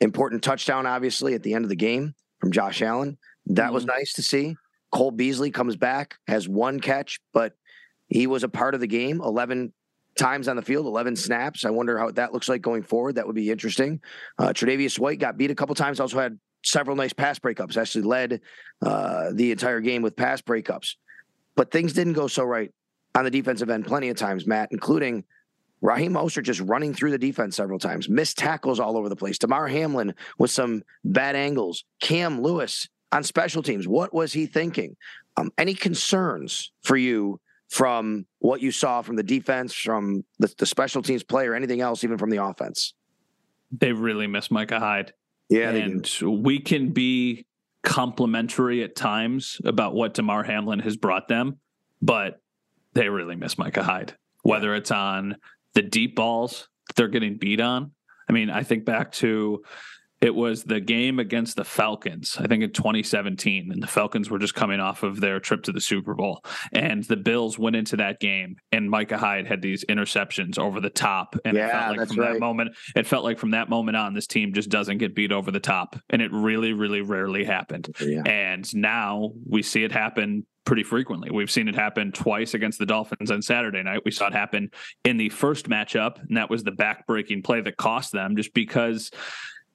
important 0.00 0.44
touchdown, 0.44 0.86
obviously, 0.86 1.34
at 1.34 1.42
the 1.42 1.54
end 1.54 1.64
of 1.64 1.68
the 1.68 1.76
game 1.76 2.14
from 2.40 2.52
Josh 2.52 2.82
Allen. 2.82 3.18
That 3.46 3.72
was 3.72 3.84
nice 3.84 4.12
to 4.14 4.22
see. 4.22 4.56
Cole 4.92 5.10
Beasley 5.10 5.50
comes 5.50 5.76
back, 5.76 6.16
has 6.26 6.48
one 6.48 6.80
catch, 6.80 7.20
but 7.32 7.54
he 8.08 8.26
was 8.26 8.42
a 8.42 8.48
part 8.48 8.74
of 8.74 8.80
the 8.80 8.86
game. 8.86 9.20
11 9.20 9.72
times 10.18 10.48
on 10.48 10.56
the 10.56 10.62
field, 10.62 10.86
11 10.86 11.16
snaps. 11.16 11.64
I 11.64 11.70
wonder 11.70 11.98
how 11.98 12.10
that 12.12 12.32
looks 12.32 12.48
like 12.48 12.62
going 12.62 12.82
forward. 12.82 13.14
That 13.14 13.26
would 13.26 13.36
be 13.36 13.50
interesting. 13.50 14.00
Uh, 14.38 14.48
Tre'Davious 14.48 14.98
White 14.98 15.18
got 15.18 15.36
beat 15.36 15.50
a 15.50 15.54
couple 15.54 15.74
times. 15.74 16.00
Also 16.00 16.18
had 16.18 16.38
several 16.64 16.96
nice 16.96 17.12
pass 17.12 17.38
breakups. 17.38 17.76
Actually 17.76 18.04
led 18.04 18.40
uh, 18.82 19.30
the 19.32 19.52
entire 19.52 19.80
game 19.80 20.02
with 20.02 20.16
pass 20.16 20.40
breakups. 20.40 20.94
But 21.54 21.70
things 21.70 21.92
didn't 21.92 22.14
go 22.14 22.26
so 22.26 22.44
right 22.44 22.70
on 23.14 23.24
the 23.24 23.30
defensive 23.30 23.70
end 23.70 23.86
plenty 23.86 24.08
of 24.10 24.16
times, 24.16 24.46
Matt, 24.46 24.68
including 24.72 25.24
Raheem 25.80 26.12
Mostert 26.12 26.44
just 26.44 26.60
running 26.60 26.92
through 26.92 27.12
the 27.12 27.18
defense 27.18 27.56
several 27.56 27.78
times, 27.78 28.08
missed 28.08 28.38
tackles 28.38 28.80
all 28.80 28.96
over 28.96 29.08
the 29.08 29.16
place. 29.16 29.38
Damar 29.38 29.68
Hamlin 29.68 30.14
with 30.38 30.50
some 30.50 30.82
bad 31.04 31.36
angles. 31.36 31.84
Cam 32.00 32.42
Lewis 32.42 32.88
on 33.12 33.22
special 33.22 33.62
teams. 33.62 33.86
What 33.86 34.12
was 34.12 34.32
he 34.32 34.46
thinking? 34.46 34.96
Um, 35.36 35.52
any 35.56 35.74
concerns 35.74 36.72
for 36.82 36.96
you 36.96 37.40
from 37.68 38.26
what 38.38 38.60
you 38.60 38.72
saw 38.72 39.02
from 39.02 39.16
the 39.16 39.22
defense, 39.22 39.74
from 39.74 40.24
the, 40.38 40.52
the 40.58 40.66
special 40.66 41.02
teams 41.02 41.22
play, 41.22 41.46
or 41.46 41.54
anything 41.54 41.80
else, 41.80 42.02
even 42.02 42.18
from 42.18 42.30
the 42.30 42.42
offense? 42.42 42.94
They 43.70 43.92
really 43.92 44.26
miss 44.26 44.50
Micah 44.50 44.80
Hyde. 44.80 45.12
Yeah, 45.48 45.70
and 45.70 46.10
we 46.22 46.58
can 46.58 46.90
be 46.90 47.46
complimentary 47.82 48.82
at 48.82 48.96
times 48.96 49.60
about 49.64 49.94
what 49.94 50.14
Damar 50.14 50.42
Hamlin 50.42 50.80
has 50.80 50.96
brought 50.96 51.28
them, 51.28 51.58
but 52.02 52.40
they 52.94 53.08
really 53.08 53.36
miss 53.36 53.56
Micah 53.56 53.82
Hyde. 53.82 54.14
Whether 54.42 54.74
it's 54.74 54.90
on 54.90 55.36
the 55.74 55.82
deep 55.82 56.16
balls 56.16 56.68
they're 56.96 57.08
getting 57.08 57.38
beat 57.38 57.60
on. 57.60 57.92
I 58.28 58.32
mean, 58.32 58.50
I 58.50 58.62
think 58.62 58.84
back 58.84 59.12
to 59.12 59.62
it 60.20 60.34
was 60.34 60.64
the 60.64 60.80
game 60.80 61.18
against 61.18 61.56
the 61.56 61.64
Falcons, 61.64 62.36
I 62.40 62.46
think 62.46 62.62
in 62.62 62.72
2017, 62.72 63.70
and 63.70 63.82
the 63.82 63.86
Falcons 63.86 64.28
were 64.28 64.38
just 64.38 64.54
coming 64.54 64.80
off 64.80 65.02
of 65.02 65.20
their 65.20 65.38
trip 65.38 65.62
to 65.64 65.72
the 65.72 65.80
Super 65.80 66.14
Bowl. 66.14 66.44
And 66.72 67.04
the 67.04 67.16
Bills 67.16 67.58
went 67.58 67.76
into 67.76 67.96
that 67.98 68.18
game, 68.18 68.56
and 68.72 68.90
Micah 68.90 69.18
Hyde 69.18 69.46
had 69.46 69.62
these 69.62 69.84
interceptions 69.84 70.58
over 70.58 70.80
the 70.80 70.90
top. 70.90 71.36
And 71.44 71.56
it 71.56 71.60
Yeah, 71.60 71.86
felt 71.86 71.98
like 71.98 72.08
from 72.08 72.18
right. 72.18 72.32
that 72.32 72.40
moment, 72.40 72.76
it 72.96 73.06
felt 73.06 73.24
like 73.24 73.38
from 73.38 73.52
that 73.52 73.68
moment 73.68 73.96
on, 73.96 74.14
this 74.14 74.26
team 74.26 74.52
just 74.52 74.70
doesn't 74.70 74.98
get 74.98 75.14
beat 75.14 75.30
over 75.30 75.50
the 75.50 75.60
top. 75.60 75.96
And 76.10 76.20
it 76.20 76.32
really, 76.32 76.72
really 76.72 77.00
rarely 77.00 77.44
happened. 77.44 77.94
Yeah. 78.00 78.22
And 78.22 78.74
now 78.74 79.32
we 79.48 79.62
see 79.62 79.84
it 79.84 79.92
happen 79.92 80.46
pretty 80.64 80.82
frequently. 80.82 81.30
We've 81.30 81.50
seen 81.50 81.68
it 81.68 81.74
happen 81.74 82.12
twice 82.12 82.52
against 82.54 82.78
the 82.78 82.86
Dolphins 82.86 83.30
on 83.30 83.40
Saturday 83.40 83.82
night. 83.82 84.02
We 84.04 84.10
saw 84.10 84.26
it 84.26 84.34
happen 84.34 84.70
in 85.04 85.16
the 85.16 85.30
first 85.30 85.68
matchup, 85.68 86.20
and 86.28 86.36
that 86.36 86.50
was 86.50 86.62
the 86.62 86.72
back-breaking 86.72 87.42
play 87.42 87.62
that 87.62 87.78
cost 87.78 88.12
them 88.12 88.36
just 88.36 88.52
because 88.52 89.10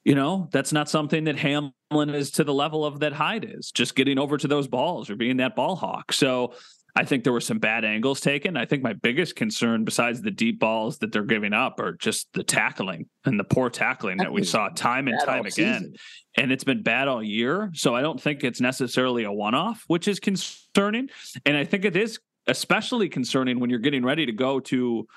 you 0.04 0.16
know, 0.16 0.50
that's 0.52 0.74
not 0.74 0.90
something 0.90 1.24
that 1.26 1.38
Hamlin 1.38 2.10
is 2.10 2.32
to 2.32 2.44
the 2.44 2.54
level 2.54 2.86
of 2.86 3.00
that 3.00 3.14
Hyde 3.14 3.46
is, 3.50 3.72
just 3.72 3.96
getting 3.96 4.20
over 4.20 4.38
to 4.38 4.48
those 4.48 4.68
balls 4.68 5.10
or 5.10 5.16
being 5.16 5.38
that 5.38 5.56
ball 5.56 5.76
hawk. 5.76 6.12
So 6.12 6.54
I 6.96 7.06
think 7.06 7.24
there 7.24 7.34
were 7.34 7.42
some 7.42 7.58
bad 7.58 7.86
angles 7.86 8.20
taken. 8.22 8.56
I 8.56 8.66
think 8.66 8.84
my 8.84 8.94
biggest 8.94 9.36
concern, 9.36 9.84
besides 9.84 10.22
the 10.22 10.30
deep 10.30 10.60
balls 10.60 11.00
that 11.00 11.12
they're 11.12 11.24
giving 11.24 11.54
up, 11.54 11.80
are 11.80 11.94
just 11.94 12.28
the 12.34 12.44
tackling 12.44 13.08
and 13.26 13.40
the 13.40 13.44
poor 13.44 13.70
tackling 13.70 14.18
that 14.18 14.32
we 14.32 14.44
saw 14.44 14.70
time 14.70 15.08
and 15.08 15.20
time 15.26 15.46
again 15.46 15.52
season. 15.52 15.96
and 16.38 16.52
it's 16.52 16.64
been 16.64 16.84
bad 16.84 17.08
all 17.08 17.24
year. 17.24 17.72
So 17.74 17.96
I 17.96 18.02
don't 18.02 18.22
think 18.22 18.44
it's 18.44 18.62
necessarily 18.62 19.24
a 19.24 19.32
one 19.32 19.56
off, 19.56 19.84
which 19.88 20.08
is 20.08 20.20
concerning. 20.20 21.10
And 21.46 21.58
I 21.58 21.66
think 21.66 21.86
it 21.86 21.96
is 21.96 22.20
especially 22.46 23.10
concerning 23.10 23.60
when 23.60 23.70
you're 23.70 23.80
getting 23.80 24.04
ready 24.04 24.26
to 24.26 24.34
go 24.34 24.60
to 24.60 25.08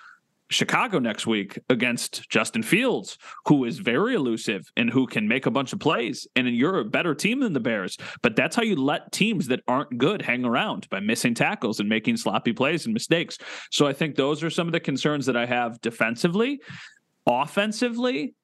Chicago 0.50 0.98
next 0.98 1.26
week 1.26 1.58
against 1.68 2.28
Justin 2.30 2.62
Fields, 2.62 3.18
who 3.46 3.64
is 3.64 3.78
very 3.78 4.14
elusive 4.14 4.70
and 4.76 4.90
who 4.90 5.06
can 5.06 5.26
make 5.26 5.46
a 5.46 5.50
bunch 5.50 5.72
of 5.72 5.80
plays. 5.80 6.26
And 6.36 6.48
you're 6.48 6.78
a 6.78 6.84
better 6.84 7.14
team 7.14 7.40
than 7.40 7.52
the 7.52 7.60
Bears. 7.60 7.96
But 8.22 8.36
that's 8.36 8.54
how 8.54 8.62
you 8.62 8.76
let 8.76 9.12
teams 9.12 9.48
that 9.48 9.60
aren't 9.66 9.98
good 9.98 10.22
hang 10.22 10.44
around 10.44 10.88
by 10.88 11.00
missing 11.00 11.34
tackles 11.34 11.80
and 11.80 11.88
making 11.88 12.16
sloppy 12.16 12.52
plays 12.52 12.86
and 12.86 12.94
mistakes. 12.94 13.38
So 13.70 13.86
I 13.86 13.92
think 13.92 14.14
those 14.14 14.42
are 14.44 14.50
some 14.50 14.68
of 14.68 14.72
the 14.72 14.80
concerns 14.80 15.26
that 15.26 15.36
I 15.36 15.46
have 15.46 15.80
defensively. 15.80 16.60
Offensively, 17.26 18.34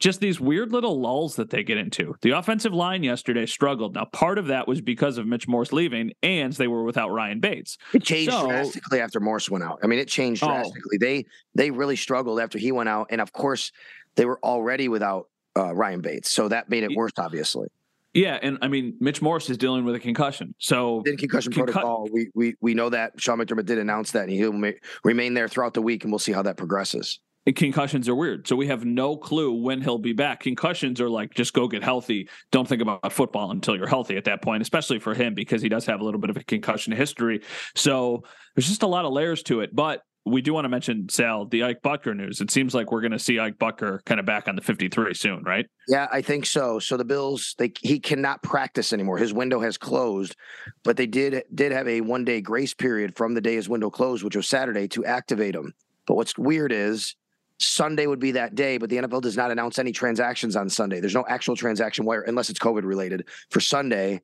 just 0.00 0.20
these 0.20 0.40
weird 0.40 0.72
little 0.72 0.98
lulls 0.98 1.36
that 1.36 1.50
they 1.50 1.62
get 1.62 1.76
into. 1.76 2.16
The 2.22 2.30
offensive 2.30 2.72
line 2.72 3.02
yesterday 3.02 3.44
struggled. 3.44 3.94
Now, 3.94 4.06
part 4.06 4.38
of 4.38 4.46
that 4.46 4.66
was 4.66 4.80
because 4.80 5.18
of 5.18 5.26
Mitch 5.26 5.46
Morse 5.46 5.72
leaving, 5.72 6.12
and 6.22 6.52
they 6.54 6.66
were 6.66 6.84
without 6.84 7.10
Ryan 7.10 7.38
Bates. 7.38 7.76
It 7.92 8.02
changed 8.02 8.32
so, 8.32 8.48
drastically 8.48 9.00
after 9.00 9.20
Morse 9.20 9.50
went 9.50 9.62
out. 9.62 9.78
I 9.82 9.86
mean, 9.86 9.98
it 9.98 10.08
changed 10.08 10.42
oh. 10.42 10.48
drastically. 10.48 10.96
Oh. 10.96 11.04
They 11.04 11.26
they 11.54 11.70
really 11.70 11.96
struggled 11.96 12.40
after 12.40 12.58
he 12.58 12.72
went 12.72 12.88
out, 12.88 13.08
and 13.10 13.20
of 13.20 13.32
course, 13.32 13.72
they 14.16 14.24
were 14.24 14.40
already 14.42 14.88
without 14.88 15.28
uh, 15.56 15.74
Ryan 15.74 16.00
Bates, 16.00 16.30
so 16.30 16.48
that 16.48 16.70
made 16.70 16.82
it 16.82 16.96
worse, 16.96 17.12
obviously. 17.18 17.68
Yeah, 18.14 18.38
and 18.42 18.58
I 18.60 18.68
mean, 18.68 18.96
Mitch 18.98 19.22
Morse 19.22 19.50
is 19.50 19.58
dealing 19.58 19.84
with 19.84 19.94
a 19.94 20.00
concussion. 20.00 20.54
So 20.58 21.02
in 21.06 21.16
concussion 21.16 21.52
concu- 21.52 21.66
protocol, 21.66 22.08
we 22.10 22.30
we 22.34 22.54
we 22.62 22.72
know 22.72 22.88
that 22.88 23.20
Sean 23.20 23.38
McDermott 23.38 23.66
did 23.66 23.78
announce 23.78 24.12
that, 24.12 24.24
and 24.24 24.32
he'll 24.32 24.52
ma- 24.52 24.70
remain 25.04 25.34
there 25.34 25.46
throughout 25.46 25.74
the 25.74 25.82
week, 25.82 26.04
and 26.04 26.12
we'll 26.12 26.18
see 26.18 26.32
how 26.32 26.42
that 26.42 26.56
progresses 26.56 27.20
concussions 27.56 28.08
are 28.08 28.14
weird. 28.14 28.46
So 28.46 28.54
we 28.56 28.66
have 28.66 28.84
no 28.84 29.16
clue 29.16 29.52
when 29.52 29.80
he'll 29.80 29.98
be 29.98 30.12
back. 30.12 30.40
Concussions 30.40 31.00
are 31.00 31.08
like 31.08 31.34
just 31.34 31.52
go 31.52 31.68
get 31.68 31.82
healthy. 31.82 32.28
Don't 32.52 32.68
think 32.68 32.82
about 32.82 33.12
football 33.12 33.50
until 33.50 33.76
you're 33.76 33.86
healthy 33.86 34.16
at 34.16 34.24
that 34.24 34.42
point, 34.42 34.62
especially 34.62 34.98
for 34.98 35.14
him 35.14 35.34
because 35.34 35.62
he 35.62 35.68
does 35.68 35.86
have 35.86 36.00
a 36.00 36.04
little 36.04 36.20
bit 36.20 36.30
of 36.30 36.36
a 36.36 36.44
concussion 36.44 36.92
history. 36.92 37.42
So 37.74 38.24
there's 38.54 38.68
just 38.68 38.82
a 38.82 38.86
lot 38.86 39.04
of 39.04 39.12
layers 39.12 39.42
to 39.44 39.60
it. 39.60 39.74
But 39.74 40.02
we 40.26 40.42
do 40.42 40.52
want 40.52 40.66
to 40.66 40.68
mention 40.68 41.08
Sal 41.08 41.46
the 41.46 41.64
Ike 41.64 41.80
Boettger 41.82 42.14
news. 42.14 42.40
It 42.40 42.50
seems 42.50 42.74
like 42.74 42.92
we're 42.92 43.00
going 43.00 43.12
to 43.12 43.18
see 43.18 43.38
Ike 43.38 43.58
Boettger 43.58 44.04
kind 44.04 44.20
of 44.20 44.26
back 44.26 44.48
on 44.48 44.54
the 44.54 44.62
53 44.62 45.14
soon, 45.14 45.42
right? 45.44 45.66
Yeah, 45.88 46.08
I 46.12 46.20
think 46.20 46.44
so. 46.44 46.78
So 46.78 46.96
the 46.96 47.04
Bills, 47.04 47.54
they 47.58 47.72
he 47.80 47.98
cannot 47.98 48.42
practice 48.42 48.92
anymore. 48.92 49.16
His 49.16 49.32
window 49.32 49.60
has 49.60 49.78
closed, 49.78 50.36
but 50.84 50.96
they 50.96 51.06
did 51.06 51.42
did 51.54 51.72
have 51.72 51.88
a 51.88 52.02
one 52.02 52.24
day 52.24 52.40
grace 52.40 52.74
period 52.74 53.16
from 53.16 53.34
the 53.34 53.40
day 53.40 53.54
his 53.54 53.68
window 53.68 53.90
closed, 53.90 54.22
which 54.22 54.36
was 54.36 54.48
Saturday, 54.48 54.88
to 54.88 55.04
activate 55.04 55.54
him. 55.54 55.72
But 56.06 56.16
what's 56.16 56.36
weird 56.36 56.72
is 56.72 57.16
Sunday 57.60 58.06
would 58.06 58.18
be 58.18 58.32
that 58.32 58.54
day, 58.54 58.78
but 58.78 58.88
the 58.88 58.96
NFL 58.96 59.20
does 59.20 59.36
not 59.36 59.50
announce 59.50 59.78
any 59.78 59.92
transactions 59.92 60.56
on 60.56 60.68
Sunday. 60.68 60.98
There's 60.98 61.14
no 61.14 61.26
actual 61.28 61.54
transaction 61.54 62.06
wire 62.06 62.22
unless 62.22 62.48
it's 62.48 62.58
COVID 62.58 62.84
related 62.84 63.28
for 63.50 63.60
Sunday. 63.60 64.22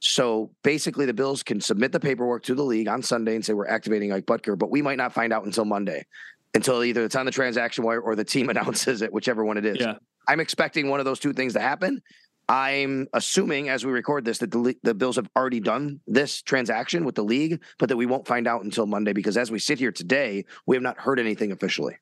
So 0.00 0.50
basically, 0.62 1.06
the 1.06 1.14
Bills 1.14 1.42
can 1.42 1.60
submit 1.60 1.90
the 1.90 2.00
paperwork 2.00 2.42
to 2.44 2.54
the 2.54 2.62
league 2.62 2.86
on 2.86 3.02
Sunday 3.02 3.34
and 3.34 3.44
say 3.44 3.54
we're 3.54 3.66
activating 3.66 4.12
Ike 4.12 4.26
Boettger, 4.26 4.58
but 4.58 4.70
we 4.70 4.82
might 4.82 4.98
not 4.98 5.14
find 5.14 5.32
out 5.32 5.46
until 5.46 5.64
Monday, 5.64 6.04
until 6.54 6.84
either 6.84 7.04
it's 7.04 7.16
on 7.16 7.24
the 7.24 7.32
transaction 7.32 7.82
wire 7.82 8.00
or 8.00 8.14
the 8.14 8.24
team 8.24 8.50
announces 8.50 9.00
it, 9.00 9.10
whichever 9.10 9.42
one 9.42 9.56
it 9.56 9.64
is. 9.64 9.78
Yeah. 9.80 9.94
I'm 10.28 10.40
expecting 10.40 10.88
one 10.88 11.00
of 11.00 11.06
those 11.06 11.18
two 11.18 11.32
things 11.32 11.54
to 11.54 11.60
happen. 11.60 12.02
I'm 12.48 13.08
assuming 13.12 13.70
as 13.70 13.84
we 13.84 13.90
record 13.90 14.24
this 14.24 14.38
that 14.38 14.50
the, 14.50 14.76
the 14.82 14.94
Bills 14.94 15.16
have 15.16 15.28
already 15.34 15.60
done 15.60 16.00
this 16.06 16.42
transaction 16.42 17.04
with 17.04 17.14
the 17.14 17.24
league, 17.24 17.62
but 17.78 17.88
that 17.88 17.96
we 17.96 18.06
won't 18.06 18.26
find 18.26 18.46
out 18.46 18.62
until 18.62 18.86
Monday 18.86 19.14
because 19.14 19.36
as 19.36 19.50
we 19.50 19.58
sit 19.58 19.78
here 19.78 19.90
today, 19.90 20.44
we 20.66 20.76
have 20.76 20.82
not 20.82 21.00
heard 21.00 21.18
anything 21.18 21.50
officially. 21.50 21.96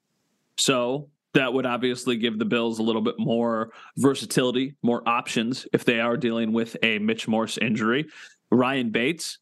So 0.56 1.08
that 1.34 1.52
would 1.52 1.66
obviously 1.66 2.16
give 2.16 2.38
the 2.38 2.44
Bills 2.44 2.78
a 2.78 2.82
little 2.82 3.02
bit 3.02 3.16
more 3.18 3.72
versatility, 3.96 4.74
more 4.82 5.06
options 5.06 5.66
if 5.72 5.84
they 5.84 6.00
are 6.00 6.16
dealing 6.16 6.52
with 6.52 6.76
a 6.82 6.98
Mitch 6.98 7.26
Morse 7.26 7.58
injury. 7.58 8.06
Ryan 8.50 8.90
Bates, 8.90 9.38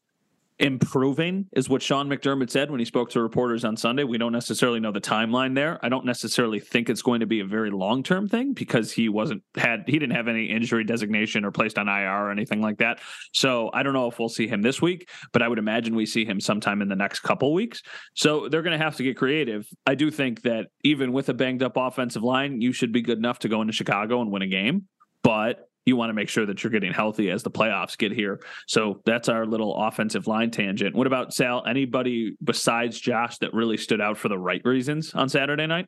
improving 0.63 1.45
is 1.51 1.67
what 1.67 1.81
Sean 1.81 2.07
McDermott 2.07 2.49
said 2.49 2.71
when 2.71 2.79
he 2.79 2.85
spoke 2.85 3.09
to 3.09 3.21
reporters 3.21 3.65
on 3.65 3.75
Sunday. 3.75 4.05
We 4.05 4.17
don't 4.17 4.31
necessarily 4.31 4.79
know 4.79 4.93
the 4.93 5.01
timeline 5.01 5.55
there. 5.55 5.77
I 5.83 5.89
don't 5.89 6.05
necessarily 6.05 6.61
think 6.61 6.89
it's 6.89 7.01
going 7.01 7.19
to 7.19 7.25
be 7.25 7.41
a 7.41 7.45
very 7.45 7.69
long 7.69 8.01
term 8.01 8.29
thing 8.29 8.53
because 8.53 8.89
he 8.89 9.09
wasn't 9.09 9.43
had 9.57 9.83
he 9.87 9.99
didn't 9.99 10.15
have 10.15 10.29
any 10.29 10.45
injury 10.45 10.85
designation 10.85 11.43
or 11.43 11.51
placed 11.51 11.77
on 11.77 11.89
IR 11.89 12.27
or 12.27 12.31
anything 12.31 12.61
like 12.61 12.77
that. 12.77 13.01
So 13.33 13.71
I 13.73 13.83
don't 13.83 13.91
know 13.91 14.07
if 14.07 14.17
we'll 14.17 14.29
see 14.29 14.47
him 14.47 14.61
this 14.61 14.81
week, 14.81 15.09
but 15.33 15.41
I 15.41 15.49
would 15.49 15.59
imagine 15.59 15.95
we 15.95 16.05
see 16.05 16.23
him 16.23 16.39
sometime 16.39 16.81
in 16.81 16.87
the 16.87 16.95
next 16.95 17.19
couple 17.19 17.53
weeks. 17.53 17.83
So 18.13 18.47
they're 18.47 18.61
going 18.61 18.77
to 18.77 18.83
have 18.83 18.95
to 18.95 19.03
get 19.03 19.17
creative. 19.17 19.67
I 19.85 19.95
do 19.95 20.09
think 20.09 20.43
that 20.43 20.67
even 20.85 21.11
with 21.11 21.27
a 21.27 21.33
banged 21.33 21.61
up 21.61 21.73
offensive 21.75 22.23
line, 22.23 22.61
you 22.61 22.71
should 22.71 22.93
be 22.93 23.01
good 23.01 23.17
enough 23.17 23.39
to 23.39 23.49
go 23.49 23.59
into 23.59 23.73
Chicago 23.73 24.21
and 24.21 24.31
win 24.31 24.41
a 24.41 24.47
game. 24.47 24.87
But 25.23 25.69
you 25.85 25.95
want 25.95 26.09
to 26.09 26.13
make 26.13 26.29
sure 26.29 26.45
that 26.45 26.63
you're 26.63 26.71
getting 26.71 26.93
healthy 26.93 27.29
as 27.29 27.43
the 27.43 27.51
playoffs 27.51 27.97
get 27.97 28.11
here. 28.11 28.39
So 28.67 29.01
that's 29.05 29.29
our 29.29 29.45
little 29.45 29.75
offensive 29.75 30.27
line 30.27 30.51
tangent. 30.51 30.95
What 30.95 31.07
about 31.07 31.33
Sal? 31.33 31.63
Anybody 31.65 32.37
besides 32.43 32.99
Josh 32.99 33.37
that 33.39 33.53
really 33.53 33.77
stood 33.77 34.01
out 34.01 34.17
for 34.17 34.29
the 34.29 34.37
right 34.37 34.61
reasons 34.63 35.13
on 35.13 35.29
Saturday 35.29 35.67
night? 35.67 35.87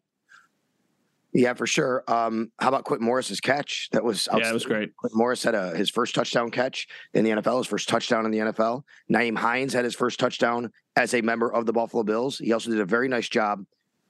Yeah, 1.35 1.53
for 1.53 1.67
sure. 1.67 2.01
Um, 2.07 2.49
how 2.59 2.69
about 2.69 2.85
Quint 2.85 3.01
Morris's 3.01 3.41
catch? 3.41 3.89
That 3.91 4.05
was 4.05 4.29
yeah, 4.33 4.49
it 4.49 4.53
was 4.53 4.65
great. 4.65 4.95
Quint 4.95 5.13
Morris 5.13 5.43
had 5.43 5.53
a, 5.53 5.75
his 5.75 5.89
first 5.89 6.15
touchdown 6.15 6.49
catch 6.49 6.87
in 7.13 7.25
the 7.25 7.31
NFL, 7.31 7.57
his 7.57 7.67
first 7.67 7.89
touchdown 7.89 8.25
in 8.25 8.31
the 8.31 8.37
NFL. 8.37 8.83
Nyheim 9.11 9.37
Hines 9.37 9.73
had 9.73 9.83
his 9.83 9.95
first 9.95 10.17
touchdown 10.17 10.71
as 10.95 11.13
a 11.13 11.19
member 11.19 11.53
of 11.53 11.65
the 11.65 11.73
Buffalo 11.73 12.03
Bills. 12.03 12.37
He 12.37 12.53
also 12.53 12.71
did 12.71 12.79
a 12.79 12.85
very 12.85 13.09
nice 13.09 13.27
job. 13.27 13.65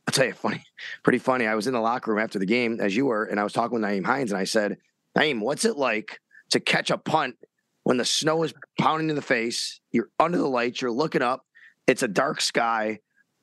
I'll 0.08 0.12
tell 0.12 0.28
you, 0.28 0.34
funny, 0.36 0.64
pretty 1.02 1.18
funny. 1.18 1.48
I 1.48 1.56
was 1.56 1.66
in 1.66 1.74
the 1.74 1.80
locker 1.80 2.12
room 2.12 2.24
after 2.24 2.38
the 2.38 2.46
game, 2.46 2.80
as 2.80 2.96
you 2.96 3.08
were, 3.08 3.24
and 3.26 3.40
I 3.40 3.44
was 3.44 3.54
talking 3.54 3.80
with 3.80 3.90
Nyheim 3.90 4.06
Hines, 4.06 4.32
and 4.32 4.40
I 4.40 4.44
said, 4.44 4.78
Nyheim, 5.16 5.40
what's 5.40 5.66
it 5.66 5.78
like 5.78 6.20
to 6.50 6.60
catch 6.60 6.90
a 6.90 6.98
punt 6.98 7.38
when 7.84 7.98
the 7.98 8.06
snow 8.06 8.44
is 8.44 8.54
pounding 8.80 9.10
in 9.10 9.16
the 9.16 9.22
face? 9.22 9.80
You're 9.92 10.10
under 10.20 10.38
the 10.38 10.48
lights, 10.48 10.82
you're 10.82 10.92
looking 10.92 11.22
up, 11.22 11.46
it's 11.88 12.04
a 12.04 12.08
dark 12.08 12.42
sky, 12.42 13.00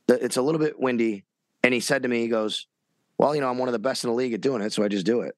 it's 0.09 0.37
a 0.37 0.43
little 0.43 0.61
bit 0.61 0.79
windy. 0.79 1.25
And 1.63 1.73
he 1.73 1.81
said 1.81 2.03
to 2.03 2.09
me, 2.09 2.21
he 2.21 2.29
goes, 2.29 2.67
Well, 3.19 3.35
you 3.35 3.41
know, 3.41 3.49
I'm 3.49 3.59
one 3.59 3.69
of 3.69 3.73
the 3.73 3.79
best 3.79 4.05
in 4.05 4.11
the 4.11 4.17
league 4.17 4.35
at 4.35 4.41
doing 4.41 4.63
it, 4.63 4.73
so 4.73 4.83
I 4.83 4.89
just 4.89 5.07
do 5.07 5.23
it. 5.23 5.35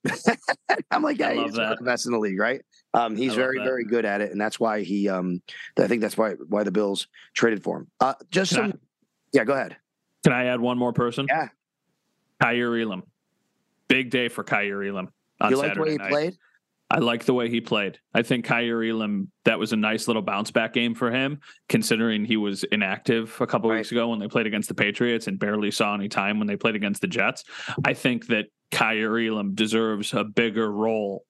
I'm 0.91 1.03
like, 1.03 1.19
Yeah, 1.19 1.35
he's 1.35 1.53
the 1.53 1.77
best 1.83 2.07
in 2.07 2.13
the 2.13 2.19
league, 2.19 2.39
right? 2.39 2.63
Um, 2.95 3.17
he's 3.17 3.35
very, 3.35 3.59
that. 3.59 3.65
very 3.65 3.85
good 3.85 4.05
at 4.05 4.21
it, 4.21 4.33
and 4.33 4.41
that's 4.41 4.59
why 4.59 4.83
he 4.83 5.09
um 5.09 5.43
I 5.79 5.87
think 5.87 6.01
that's 6.01 6.17
why 6.17 6.33
why 6.49 6.63
the 6.63 6.73
Bills 6.73 7.09
traded 7.35 7.63
for 7.63 7.79
him. 7.79 7.89
Uh 8.01 8.15
just 8.31 8.55
Can 8.55 8.57
some 8.57 8.73
I, 8.73 8.79
yeah, 9.33 9.45
go 9.45 9.53
ahead. 9.53 9.77
Can 10.23 10.33
I 10.33 10.47
add 10.47 10.61
one 10.61 10.79
more 10.79 10.93
person? 10.93 11.27
Yeah. 11.29 11.49
Kaiir 12.43 12.83
Elam. 12.83 13.03
Big 13.89 14.11
day 14.11 14.29
for 14.29 14.43
Kaiir 14.43 14.89
Elam 14.89 15.11
you 15.49 15.57
like 15.57 15.75
the 15.75 15.81
way 15.81 15.91
he 15.93 15.97
night. 15.97 16.11
played? 16.11 16.37
I 16.91 16.99
like 16.99 17.25
the 17.25 17.35
way 17.35 17.49
he 17.49 17.61
played. 17.61 17.99
I 18.13 18.23
think 18.23 18.45
Kaiir 18.45 18.89
Elam, 18.89 19.31
that 19.47 19.59
was 19.59 19.73
a 19.73 19.77
nice 19.77 20.07
little 20.07 20.23
bounce 20.23 20.51
back 20.51 20.75
game 20.75 20.95
for 20.95 21.11
him, 21.11 21.41
considering 21.69 22.25
he 22.25 22.37
was 22.37 22.63
inactive 22.65 23.37
a 23.41 23.47
couple 23.47 23.71
right. 23.71 23.79
weeks 23.79 23.91
ago 23.91 24.09
when 24.09 24.19
they 24.19 24.29
played 24.29 24.47
against 24.47 24.69
the 24.69 24.75
Patriots 24.75 25.27
and 25.27 25.39
barely 25.39 25.71
saw 25.71 25.95
any 25.95 26.09
time 26.09 26.39
when 26.39 26.47
they 26.47 26.57
played 26.57 26.77
against 26.77 27.01
the 27.01 27.09
Jets. 27.09 27.45
I 27.85 27.95
think 27.95 28.27
that 28.27 28.47
Kaiir 28.71 29.19
Elam 29.19 29.55
deserves 29.55 30.13
a 30.13 30.25
bigger 30.25 30.71
role 30.71 31.25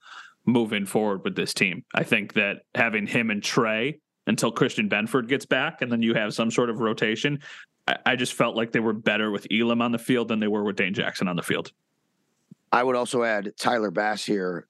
moving 0.45 0.87
forward 0.87 1.23
with 1.25 1.37
this 1.37 1.55
team. 1.55 1.85
I 1.95 2.03
think 2.03 2.35
that 2.35 2.63
having 2.75 3.07
him 3.07 3.31
and 3.31 3.43
Trey 3.43 4.01
until 4.27 4.51
Christian 4.51 4.89
Benford 4.89 5.29
gets 5.29 5.47
back 5.47 5.83
and 5.83 5.91
then 5.91 6.03
you 6.03 6.15
have 6.15 6.35
some 6.35 6.51
sort 6.51 6.69
of 6.69 6.81
rotation, 6.81 7.41
I, 7.87 7.97
I 8.07 8.17
just 8.17 8.35
felt 8.35 8.57
like 8.57 8.73
they 8.73 8.81
were 8.81 8.93
better 8.93 9.31
with 9.31 9.47
Elam 9.51 9.81
on 9.83 9.93
the 9.93 9.99
field 9.99 10.29
than 10.29 10.41
they 10.41 10.49
were 10.49 10.65
with 10.65 10.77
Dane 10.77 10.95
Jackson 10.95 11.29
on 11.29 11.37
the 11.37 11.43
field. 11.43 11.73
I 12.73 12.83
would 12.83 12.97
also 12.97 13.23
add 13.23 13.53
Tyler 13.59 13.91
Bass 13.91 14.25
here 14.25 14.67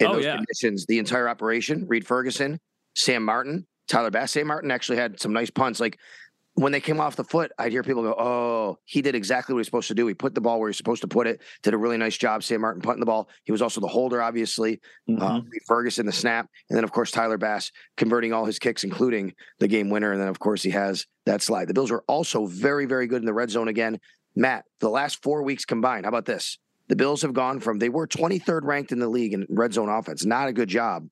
in 0.00 0.06
oh, 0.08 0.14
those 0.14 0.24
yeah. 0.24 0.36
conditions. 0.36 0.86
The 0.86 0.98
entire 0.98 1.28
operation, 1.28 1.86
Reid 1.86 2.06
Ferguson, 2.06 2.60
Sam 2.94 3.24
Martin, 3.24 3.66
Tyler 3.86 4.10
Bass. 4.10 4.32
Sam 4.32 4.46
Martin 4.46 4.70
actually 4.70 4.98
had 4.98 5.20
some 5.20 5.32
nice 5.32 5.50
punts. 5.50 5.80
Like 5.80 5.98
when 6.54 6.72
they 6.72 6.80
came 6.80 7.00
off 7.00 7.16
the 7.16 7.24
foot, 7.24 7.50
I'd 7.58 7.72
hear 7.72 7.82
people 7.82 8.02
go, 8.02 8.14
"Oh, 8.16 8.78
he 8.84 9.02
did 9.02 9.14
exactly 9.14 9.54
what 9.54 9.60
he's 9.60 9.66
supposed 9.66 9.88
to 9.88 9.94
do. 9.94 10.06
He 10.06 10.14
put 10.14 10.34
the 10.34 10.40
ball 10.40 10.60
where 10.60 10.68
he's 10.68 10.76
supposed 10.76 11.02
to 11.02 11.08
put 11.08 11.26
it. 11.26 11.42
Did 11.62 11.74
a 11.74 11.78
really 11.78 11.96
nice 11.96 12.16
job." 12.16 12.42
Sam 12.42 12.60
Martin 12.60 12.80
punting 12.80 13.00
the 13.00 13.06
ball. 13.06 13.28
He 13.44 13.52
was 13.52 13.62
also 13.62 13.80
the 13.80 13.88
holder, 13.88 14.22
obviously. 14.22 14.80
Mm-hmm. 15.08 15.22
Uh, 15.22 15.40
Ferguson 15.66 16.06
the 16.06 16.12
snap, 16.12 16.48
and 16.70 16.76
then 16.76 16.84
of 16.84 16.92
course 16.92 17.10
Tyler 17.10 17.38
Bass 17.38 17.72
converting 17.96 18.32
all 18.32 18.44
his 18.44 18.58
kicks, 18.58 18.84
including 18.84 19.34
the 19.58 19.68
game 19.68 19.90
winner. 19.90 20.12
And 20.12 20.20
then 20.20 20.28
of 20.28 20.38
course 20.38 20.62
he 20.62 20.70
has 20.70 21.06
that 21.26 21.42
slide. 21.42 21.68
The 21.68 21.74
Bills 21.74 21.90
were 21.90 22.04
also 22.06 22.46
very, 22.46 22.86
very 22.86 23.06
good 23.06 23.22
in 23.22 23.26
the 23.26 23.34
red 23.34 23.50
zone 23.50 23.68
again. 23.68 24.00
Matt, 24.36 24.64
the 24.80 24.88
last 24.88 25.22
four 25.22 25.42
weeks 25.42 25.64
combined. 25.64 26.04
How 26.04 26.08
about 26.08 26.24
this? 26.24 26.58
The 26.88 26.96
Bills 26.96 27.22
have 27.22 27.32
gone 27.32 27.60
from 27.60 27.78
they 27.78 27.88
were 27.88 28.06
23rd 28.06 28.64
ranked 28.64 28.92
in 28.92 28.98
the 28.98 29.08
league 29.08 29.32
in 29.32 29.46
red 29.48 29.72
zone 29.72 29.88
offense. 29.88 30.24
Not 30.24 30.48
a 30.48 30.52
good 30.52 30.68
job 30.68 31.08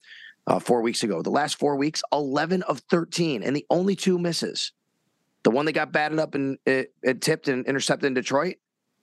uh, 0.46 0.58
four 0.58 0.82
weeks 0.82 1.02
ago. 1.02 1.22
The 1.22 1.30
last 1.30 1.58
four 1.58 1.76
weeks, 1.76 2.02
11 2.12 2.62
of 2.62 2.80
13, 2.90 3.42
and 3.42 3.56
the 3.56 3.66
only 3.70 3.96
two 3.96 4.18
misses. 4.18 4.72
The 5.44 5.50
one 5.50 5.66
that 5.66 5.72
got 5.72 5.92
batted 5.92 6.18
up 6.18 6.34
and 6.34 6.58
it, 6.66 6.94
it 7.02 7.20
tipped 7.20 7.48
and 7.48 7.66
intercepted 7.66 8.06
in 8.06 8.14
Detroit, 8.14 8.56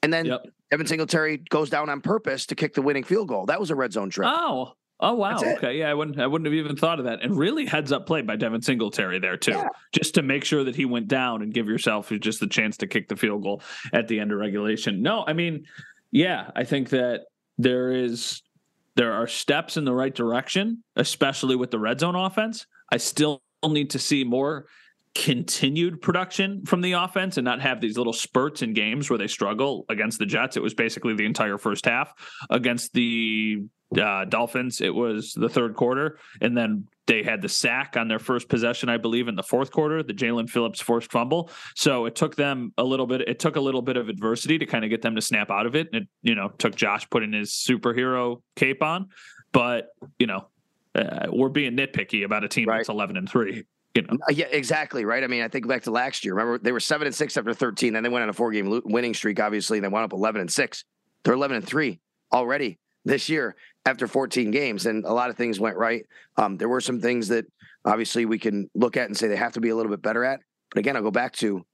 and 0.04 0.14
then 0.14 0.28
yep. 0.28 0.46
Devin 0.72 0.88
Singletary 0.88 1.38
goes 1.38 1.70
down 1.70 1.90
on 1.90 2.00
purpose 2.00 2.46
to 2.48 2.56
kick 2.56 2.74
the 2.74 2.82
winning 2.82 3.04
field 3.04 3.28
goal. 3.28 3.48
That 3.48 3.60
was 3.60 3.72
a 3.72 3.76
red 3.76 3.92
zone 3.92 4.10
trip. 4.10 4.30
Oh, 4.32 4.74
Oh 5.02 5.14
wow. 5.14 5.38
Okay. 5.38 5.80
Yeah, 5.80 5.90
I 5.90 5.94
wouldn't 5.94 6.20
I 6.20 6.28
wouldn't 6.28 6.46
have 6.46 6.54
even 6.54 6.76
thought 6.76 7.00
of 7.00 7.06
that. 7.06 7.24
And 7.24 7.38
really 7.38 7.66
heads 7.66 7.92
up 7.92 8.06
play 8.06 8.22
by 8.22 8.36
Devin 8.36 8.62
Singletary 8.62 9.20
there 9.20 9.38
too. 9.38 9.52
Yeah. 9.52 9.68
Just 9.94 10.16
to 10.16 10.22
make 10.22 10.44
sure 10.44 10.66
that 10.66 10.76
he 10.76 10.84
went 10.84 11.08
down 11.08 11.42
and 11.42 11.54
give 11.54 11.68
yourself 11.68 12.12
just 12.20 12.42
the 12.42 12.48
chance 12.48 12.78
to 12.78 12.88
kick 12.88 13.08
the 13.08 13.16
field 13.16 13.44
goal 13.44 13.62
at 13.94 14.10
the 14.10 14.20
end 14.20 14.34
of 14.34 14.40
regulation. 14.40 15.02
No, 15.02 15.24
I 15.26 15.32
mean, 15.32 15.66
yeah, 16.12 16.52
I 16.56 16.64
think 16.64 16.90
that 16.90 17.26
there 17.58 17.92
is 17.92 18.42
there 18.96 19.14
are 19.14 19.28
steps 19.28 19.78
in 19.78 19.86
the 19.86 19.94
right 19.94 20.14
direction, 20.14 20.84
especially 20.96 21.56
with 21.56 21.72
the 21.72 21.80
red 21.80 22.00
zone 22.00 22.16
offense. 22.16 22.66
I 22.92 22.98
still 22.98 23.42
need 23.66 23.92
to 23.92 24.00
see 24.00 24.24
more 24.24 24.66
continued 25.16 26.02
production 26.02 26.66
from 26.66 26.82
the 26.82 26.94
offense 26.94 27.38
and 27.38 27.46
not 27.46 27.62
have 27.62 27.82
these 27.82 27.98
little 27.98 28.14
spurts 28.14 28.62
in 28.62 28.74
games 28.74 29.10
where 29.10 29.18
they 29.18 29.28
struggle 29.28 29.86
against 29.90 30.20
the 30.20 30.26
Jets. 30.26 30.56
It 30.56 30.64
was 30.64 30.74
basically 30.74 31.16
the 31.16 31.26
entire 31.26 31.58
first 31.58 31.86
half. 31.86 32.14
Against 32.50 32.94
the 32.94 33.64
uh, 34.00 34.26
Dolphins, 34.26 34.82
it 34.82 34.94
was 34.94 35.34
the 35.34 35.50
third 35.50 35.76
quarter. 35.76 36.20
And 36.42 36.56
then 36.56 36.88
they 37.08 37.24
had 37.24 37.42
the 37.42 37.50
sack 37.50 37.96
on 37.98 38.08
their 38.08 38.20
first 38.20 38.50
possession, 38.50 38.88
I 38.88 38.98
believe, 38.98 39.28
in 39.28 39.36
the 39.36 39.44
fourth 39.44 39.72
quarter, 39.72 40.04
the 40.04 40.14
Jaelan 40.14 40.48
Phillips 40.48 40.80
forced 40.80 41.12
fumble. 41.12 41.50
So 41.76 42.06
it 42.06 42.16
took 42.16 42.36
them 42.36 42.72
a 42.78 42.84
little 42.84 43.08
bit, 43.08 43.22
it 43.22 43.40
took 43.40 43.56
a 43.56 43.62
little 43.62 43.82
bit 43.82 43.98
of 43.98 44.10
adversity 44.10 44.60
to 44.60 44.66
kind 44.68 44.84
of 44.84 44.92
get 44.92 45.02
them 45.02 45.16
to 45.16 45.22
snap 45.22 45.50
out 45.50 45.66
of 45.66 45.76
it. 45.76 45.88
And 45.92 46.04
it, 46.04 46.10
you 46.22 46.36
know, 46.36 46.50
took 46.60 46.76
Josh 46.76 47.10
putting 47.10 47.34
his 47.34 47.52
superhero 47.52 48.42
cape 48.56 48.84
on. 48.84 49.08
But, 49.52 49.88
you 50.20 50.28
know, 50.28 50.48
uh, 50.94 51.28
we're 51.32 51.50
being 51.50 51.76
nitpicky 51.76 52.24
about 52.24 52.44
a 52.44 52.48
team 52.48 52.70
right. 52.70 52.78
that's 52.78 52.90
11 52.90 53.18
and 53.18 53.28
3 53.28 53.66
you 54.02 54.18
know. 54.18 54.18
Yeah, 54.30 54.48
exactly. 54.52 55.06
Right. 55.06 55.24
I 55.24 55.28
mean, 55.28 55.42
I 55.42 55.48
think 55.48 55.68
back 55.68 55.84
to 55.84 55.92
last 55.92 56.26
year. 56.26 56.34
Remember, 56.34 56.58
they 56.58 56.72
were 56.72 56.80
seven 56.80 57.08
and 57.08 57.16
six 57.16 57.38
after 57.38 57.54
13. 57.54 57.94
Then 57.94 58.04
they 58.04 58.10
went 58.10 58.24
on 58.24 58.30
a 58.30 58.34
four 58.34 58.52
game 58.52 58.82
winning 58.86 59.14
streak, 59.14 59.40
obviously, 59.40 59.78
and 59.78 59.86
they 59.86 59.90
wound 59.90 60.06
up 60.06 60.14
11 60.14 60.42
and 60.42 60.52
six. 60.52 60.84
They're 61.24 61.34
11 61.34 61.58
and 61.58 61.66
three 61.66 62.00
already 62.32 62.80
this 63.06 63.30
year 63.30 63.56
after 63.86 64.08
14 64.08 64.52
games. 64.52 64.86
And 64.86 65.06
a 65.06 65.14
lot 65.14 65.30
of 65.30 65.38
things 65.38 65.60
went 65.60 65.78
right. 65.78 66.06
Um, 66.38 66.58
there 66.58 66.70
were 66.70 66.82
some 66.82 67.00
things 67.00 67.28
that 67.30 67.46
obviously 67.86 68.26
we 68.26 68.40
can 68.40 68.70
look 68.76 68.98
at 68.98 69.06
and 69.06 69.18
say 69.18 69.28
they 69.28 69.36
have 69.36 69.54
to 69.54 69.62
be 69.62 69.70
a 69.70 69.76
little 69.76 69.92
bit 69.92 70.02
better 70.02 70.24
at. 70.24 70.40
But 70.70 70.80
again, 70.80 70.96
I'll 70.96 71.04
go 71.04 71.12
back 71.12 71.34
to 71.38 71.66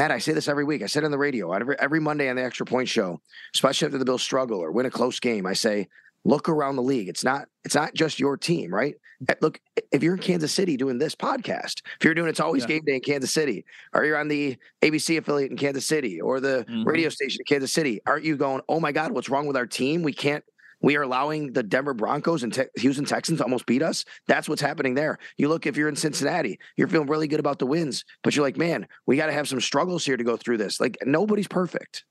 Matt, 0.00 0.10
I 0.10 0.18
say 0.18 0.32
this 0.32 0.48
every 0.48 0.64
week. 0.64 0.82
I 0.82 0.86
said 0.86 1.04
on 1.04 1.10
the 1.10 1.18
radio, 1.18 1.52
every, 1.52 1.76
every 1.78 2.00
Monday 2.00 2.30
on 2.30 2.36
the 2.36 2.42
Extra 2.42 2.64
Point 2.64 2.88
Show, 2.88 3.20
especially 3.54 3.84
after 3.84 3.98
the 3.98 4.04
Bills 4.06 4.22
struggle 4.22 4.58
or 4.58 4.72
win 4.72 4.86
a 4.86 4.90
close 4.90 5.20
game, 5.20 5.44
I 5.44 5.52
say 5.52 5.88
look 6.24 6.48
around 6.48 6.76
the 6.76 6.82
league. 6.82 7.08
It's 7.08 7.24
not 7.24 7.46
it's 7.64 7.74
not 7.74 7.94
just 7.94 8.18
your 8.18 8.36
team, 8.36 8.72
right? 8.72 8.94
Eh, 9.28 9.34
look, 9.40 9.60
if 9.92 10.02
you're 10.02 10.14
in 10.14 10.20
Kansas 10.20 10.52
City 10.52 10.76
doing 10.76 10.98
this 10.98 11.14
podcast, 11.14 11.82
if 11.98 12.04
you're 12.04 12.14
doing 12.14 12.28
it's 12.28 12.40
always 12.40 12.62
yeah. 12.62 12.68
game 12.68 12.82
day 12.86 12.94
in 12.94 13.00
Kansas 13.00 13.32
City, 13.32 13.64
or 13.92 14.04
you're 14.04 14.18
on 14.18 14.28
the 14.28 14.56
ABC 14.82 15.18
affiliate 15.18 15.50
in 15.50 15.56
Kansas 15.56 15.86
City 15.86 16.20
or 16.20 16.40
the 16.40 16.64
mm-hmm. 16.68 16.84
radio 16.84 17.08
station 17.08 17.40
in 17.40 17.44
Kansas 17.52 17.72
City, 17.72 18.00
aren't 18.06 18.24
you 18.24 18.36
going, 18.36 18.62
"Oh 18.68 18.80
my 18.80 18.92
god, 18.92 19.12
what's 19.12 19.28
wrong 19.28 19.46
with 19.46 19.56
our 19.56 19.66
team? 19.66 20.02
We 20.02 20.12
can't 20.12 20.44
we 20.82 20.96
are 20.96 21.02
allowing 21.02 21.52
the 21.52 21.62
Denver 21.62 21.94
Broncos 21.94 22.42
and 22.42 22.52
Te- 22.52 22.64
Houston 22.76 23.04
Texans 23.04 23.38
to 23.38 23.44
almost 23.44 23.66
beat 23.66 23.82
us. 23.82 24.04
That's 24.26 24.48
what's 24.48 24.62
happening 24.62 24.94
there. 24.94 25.18
You 25.36 25.48
look 25.48 25.66
if 25.66 25.76
you're 25.76 25.88
in 25.88 25.96
Cincinnati, 25.96 26.58
you're 26.76 26.88
feeling 26.88 27.08
really 27.08 27.28
good 27.28 27.40
about 27.40 27.58
the 27.58 27.66
wins, 27.66 28.04
but 28.22 28.34
you're 28.34 28.44
like, 28.44 28.56
man, 28.56 28.86
we 29.06 29.16
got 29.16 29.26
to 29.26 29.32
have 29.32 29.48
some 29.48 29.60
struggles 29.60 30.04
here 30.04 30.16
to 30.16 30.24
go 30.24 30.36
through 30.36 30.58
this. 30.58 30.80
Like 30.80 30.96
nobody's 31.04 31.48
perfect. 31.48 32.04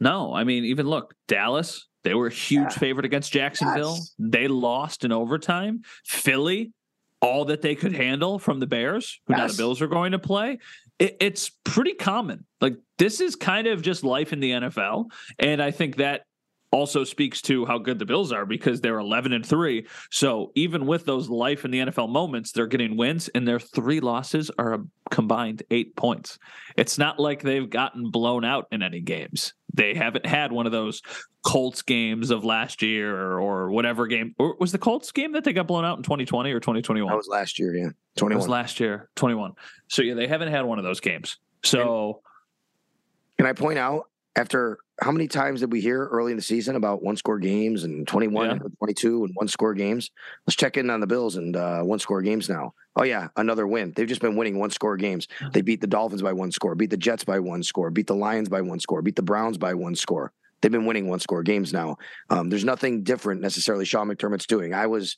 No, 0.00 0.34
I 0.34 0.44
mean, 0.44 0.64
even 0.64 0.86
look, 0.86 1.14
Dallas, 1.28 1.86
they 2.04 2.14
were 2.14 2.26
a 2.26 2.32
huge 2.32 2.62
yeah. 2.62 2.78
favorite 2.78 3.06
against 3.06 3.32
Jacksonville. 3.32 3.94
Yes. 3.94 4.14
They 4.18 4.46
lost 4.46 5.04
in 5.04 5.12
overtime. 5.12 5.82
Philly, 6.04 6.72
all 7.20 7.46
that 7.46 7.62
they 7.62 7.74
could 7.74 7.94
handle 7.94 8.38
from 8.38 8.60
the 8.60 8.66
Bears, 8.66 9.20
who 9.26 9.32
yes. 9.32 9.38
now 9.38 9.46
the 9.48 9.56
Bills 9.56 9.80
are 9.80 9.88
going 9.88 10.12
to 10.12 10.18
play. 10.18 10.58
It, 10.98 11.16
it's 11.20 11.50
pretty 11.64 11.94
common. 11.94 12.44
Like 12.60 12.76
this 12.98 13.20
is 13.20 13.34
kind 13.34 13.66
of 13.66 13.82
just 13.82 14.04
life 14.04 14.32
in 14.32 14.40
the 14.40 14.50
NFL, 14.50 15.06
and 15.38 15.62
I 15.62 15.70
think 15.70 15.96
that 15.96 16.24
also 16.74 17.04
speaks 17.04 17.40
to 17.40 17.64
how 17.64 17.78
good 17.78 18.00
the 18.00 18.04
Bills 18.04 18.32
are 18.32 18.44
because 18.44 18.80
they're 18.80 18.98
11 18.98 19.32
and 19.32 19.46
3. 19.46 19.86
So 20.10 20.50
even 20.56 20.86
with 20.86 21.04
those 21.04 21.28
life 21.28 21.64
in 21.64 21.70
the 21.70 21.78
NFL 21.78 22.08
moments, 22.08 22.50
they're 22.50 22.66
getting 22.66 22.96
wins 22.96 23.28
and 23.28 23.46
their 23.46 23.60
three 23.60 24.00
losses 24.00 24.50
are 24.58 24.74
a 24.74 24.84
combined 25.10 25.62
8 25.70 25.94
points. 25.94 26.38
It's 26.76 26.98
not 26.98 27.20
like 27.20 27.42
they've 27.42 27.70
gotten 27.70 28.10
blown 28.10 28.44
out 28.44 28.66
in 28.72 28.82
any 28.82 29.00
games. 29.00 29.54
They 29.72 29.94
haven't 29.94 30.26
had 30.26 30.50
one 30.50 30.66
of 30.66 30.72
those 30.72 31.00
Colts 31.44 31.82
games 31.82 32.30
of 32.30 32.44
last 32.44 32.82
year 32.82 33.14
or, 33.16 33.40
or 33.40 33.70
whatever 33.70 34.08
game. 34.08 34.34
Or 34.38 34.56
was 34.58 34.72
the 34.72 34.78
Colts 34.78 35.12
game 35.12 35.32
that 35.32 35.44
they 35.44 35.52
got 35.52 35.68
blown 35.68 35.84
out 35.84 35.96
in 35.98 36.02
2020 36.02 36.50
or 36.50 36.58
2021? 36.58 37.08
That 37.08 37.16
was 37.16 37.28
last 37.28 37.58
year, 37.60 37.74
yeah. 37.76 37.90
21. 38.16 38.36
was 38.36 38.48
last 38.48 38.80
year, 38.80 39.10
21. 39.14 39.52
So 39.86 40.02
yeah, 40.02 40.14
they 40.14 40.26
haven't 40.26 40.48
had 40.48 40.64
one 40.64 40.78
of 40.78 40.84
those 40.84 40.98
games. 40.98 41.38
So 41.62 42.20
can 43.38 43.46
I 43.46 43.52
point 43.52 43.78
out 43.78 44.08
after 44.34 44.78
how 45.00 45.10
many 45.10 45.26
times 45.26 45.60
did 45.60 45.72
we 45.72 45.80
hear 45.80 46.06
early 46.06 46.32
in 46.32 46.36
the 46.36 46.42
season 46.42 46.76
about 46.76 47.02
one 47.02 47.16
score 47.16 47.38
games 47.38 47.84
and 47.84 48.06
21 48.06 48.46
yeah. 48.46 48.52
and 48.52 48.78
22 48.78 49.24
and 49.24 49.34
one 49.34 49.48
score 49.48 49.74
games? 49.74 50.10
Let's 50.46 50.56
check 50.56 50.76
in 50.76 50.88
on 50.90 51.00
the 51.00 51.06
Bills 51.06 51.36
and 51.36 51.56
uh, 51.56 51.82
one 51.82 51.98
score 51.98 52.22
games 52.22 52.48
now. 52.48 52.74
Oh, 52.96 53.02
yeah, 53.02 53.28
another 53.36 53.66
win. 53.66 53.92
They've 53.94 54.06
just 54.06 54.20
been 54.20 54.36
winning 54.36 54.58
one 54.58 54.70
score 54.70 54.96
games. 54.96 55.26
They 55.52 55.62
beat 55.62 55.80
the 55.80 55.88
Dolphins 55.88 56.22
by 56.22 56.32
one 56.32 56.52
score, 56.52 56.76
beat 56.76 56.90
the 56.90 56.96
Jets 56.96 57.24
by 57.24 57.40
one 57.40 57.64
score, 57.64 57.90
beat 57.90 58.06
the 58.06 58.14
Lions 58.14 58.48
by 58.48 58.60
one 58.60 58.78
score, 58.78 59.02
beat 59.02 59.16
the 59.16 59.22
Browns 59.22 59.58
by 59.58 59.74
one 59.74 59.96
score. 59.96 60.32
They've 60.60 60.70
been 60.70 60.86
winning 60.86 61.08
one 61.08 61.20
score 61.20 61.42
games 61.42 61.72
now. 61.72 61.98
Um, 62.30 62.48
there's 62.48 62.64
nothing 62.64 63.02
different 63.02 63.40
necessarily 63.40 63.84
Sean 63.84 64.08
McDermott's 64.08 64.46
doing. 64.46 64.72
I 64.72 64.86
was 64.86 65.16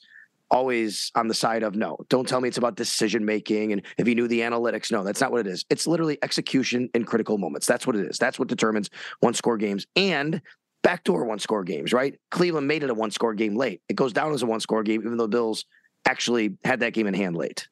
always 0.50 1.10
on 1.14 1.28
the 1.28 1.34
side 1.34 1.62
of 1.62 1.74
no, 1.74 1.98
don't 2.08 2.28
tell 2.28 2.40
me 2.40 2.48
it's 2.48 2.58
about 2.58 2.76
decision 2.76 3.24
making. 3.24 3.72
And 3.72 3.82
if 3.98 4.06
you 4.06 4.14
knew 4.14 4.28
the 4.28 4.40
analytics, 4.40 4.92
no, 4.92 5.02
that's 5.02 5.20
not 5.20 5.32
what 5.32 5.40
it 5.40 5.46
is. 5.46 5.64
It's 5.70 5.86
literally 5.86 6.18
execution 6.22 6.88
in 6.94 7.04
critical 7.04 7.38
moments. 7.38 7.66
That's 7.66 7.86
what 7.86 7.96
it 7.96 8.06
is. 8.06 8.18
That's 8.18 8.38
what 8.38 8.48
determines 8.48 8.90
one 9.20 9.34
score 9.34 9.56
games 9.56 9.86
and 9.96 10.40
backdoor 10.82 11.24
one 11.24 11.40
score 11.40 11.64
games, 11.64 11.92
right? 11.92 12.18
Cleveland 12.30 12.68
made 12.68 12.84
it 12.84 12.90
a 12.90 12.94
one 12.94 13.10
score 13.10 13.34
game 13.34 13.56
late. 13.56 13.82
It 13.88 13.96
goes 13.96 14.12
down 14.12 14.32
as 14.32 14.42
a 14.42 14.46
one 14.46 14.60
score 14.60 14.82
game, 14.82 15.02
even 15.04 15.16
though 15.16 15.26
Bills 15.26 15.64
actually 16.06 16.56
had 16.64 16.80
that 16.80 16.92
game 16.92 17.08
in 17.08 17.14
hand 17.14 17.36
late. 17.36 17.66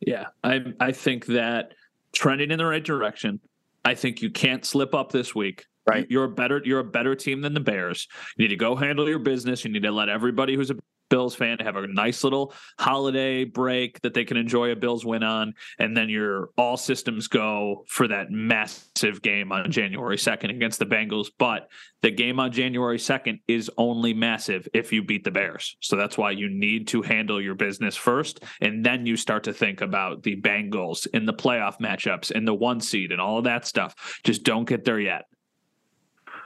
Yeah. 0.00 0.26
I 0.42 0.64
I 0.80 0.92
think 0.92 1.26
that 1.26 1.72
trending 2.12 2.50
in 2.50 2.58
the 2.58 2.66
right 2.66 2.84
direction. 2.84 3.40
I 3.84 3.94
think 3.94 4.20
you 4.20 4.30
can't 4.30 4.64
slip 4.64 4.94
up 4.94 5.12
this 5.12 5.34
week. 5.34 5.66
Right. 5.88 6.06
You're 6.10 6.24
a 6.24 6.28
better 6.28 6.60
you're 6.64 6.80
a 6.80 6.84
better 6.84 7.14
team 7.14 7.40
than 7.40 7.54
the 7.54 7.60
Bears. 7.60 8.08
You 8.36 8.44
need 8.44 8.48
to 8.48 8.56
go 8.56 8.76
handle 8.76 9.08
your 9.08 9.20
business. 9.20 9.64
You 9.64 9.70
need 9.70 9.84
to 9.84 9.92
let 9.92 10.08
everybody 10.08 10.56
who's 10.56 10.70
a 10.70 10.76
Bills 11.08 11.34
fan 11.34 11.58
to 11.58 11.64
have 11.64 11.76
a 11.76 11.86
nice 11.86 12.24
little 12.24 12.52
holiday 12.78 13.44
break 13.44 14.00
that 14.02 14.14
they 14.14 14.24
can 14.24 14.36
enjoy 14.36 14.70
a 14.70 14.76
Bills 14.76 15.04
win 15.04 15.22
on, 15.22 15.54
and 15.78 15.96
then 15.96 16.08
your 16.08 16.50
all 16.56 16.76
systems 16.76 17.28
go 17.28 17.84
for 17.88 18.08
that 18.08 18.30
massive 18.30 19.22
game 19.22 19.52
on 19.52 19.70
January 19.70 20.16
2nd 20.16 20.50
against 20.50 20.78
the 20.78 20.86
Bengals. 20.86 21.28
But 21.38 21.68
the 22.02 22.10
game 22.10 22.38
on 22.38 22.52
January 22.52 22.98
2nd 22.98 23.40
is 23.48 23.70
only 23.76 24.14
massive 24.14 24.68
if 24.72 24.92
you 24.92 25.02
beat 25.02 25.24
the 25.24 25.30
Bears. 25.30 25.76
So 25.80 25.96
that's 25.96 26.16
why 26.18 26.30
you 26.32 26.48
need 26.48 26.88
to 26.88 27.02
handle 27.02 27.40
your 27.40 27.54
business 27.54 27.96
first, 27.96 28.44
and 28.60 28.84
then 28.84 29.06
you 29.06 29.16
start 29.16 29.44
to 29.44 29.52
think 29.52 29.80
about 29.80 30.22
the 30.22 30.40
Bengals 30.40 31.06
in 31.12 31.26
the 31.26 31.34
playoff 31.34 31.78
matchups 31.80 32.30
and 32.30 32.46
the 32.46 32.54
one 32.54 32.80
seed 32.80 33.12
and 33.12 33.20
all 33.20 33.38
of 33.38 33.44
that 33.44 33.66
stuff. 33.66 34.20
Just 34.24 34.42
don't 34.42 34.68
get 34.68 34.84
there 34.84 35.00
yet. 35.00 35.24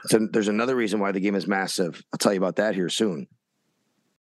So 0.05 0.27
there's 0.31 0.49
another 0.49 0.75
reason 0.75 0.99
why 0.99 1.11
the 1.11 1.19
game 1.19 1.35
is 1.35 1.47
massive. 1.47 2.03
I'll 2.11 2.17
tell 2.17 2.33
you 2.33 2.39
about 2.39 2.57
that 2.57 2.75
here 2.75 2.89
soon. 2.89 3.27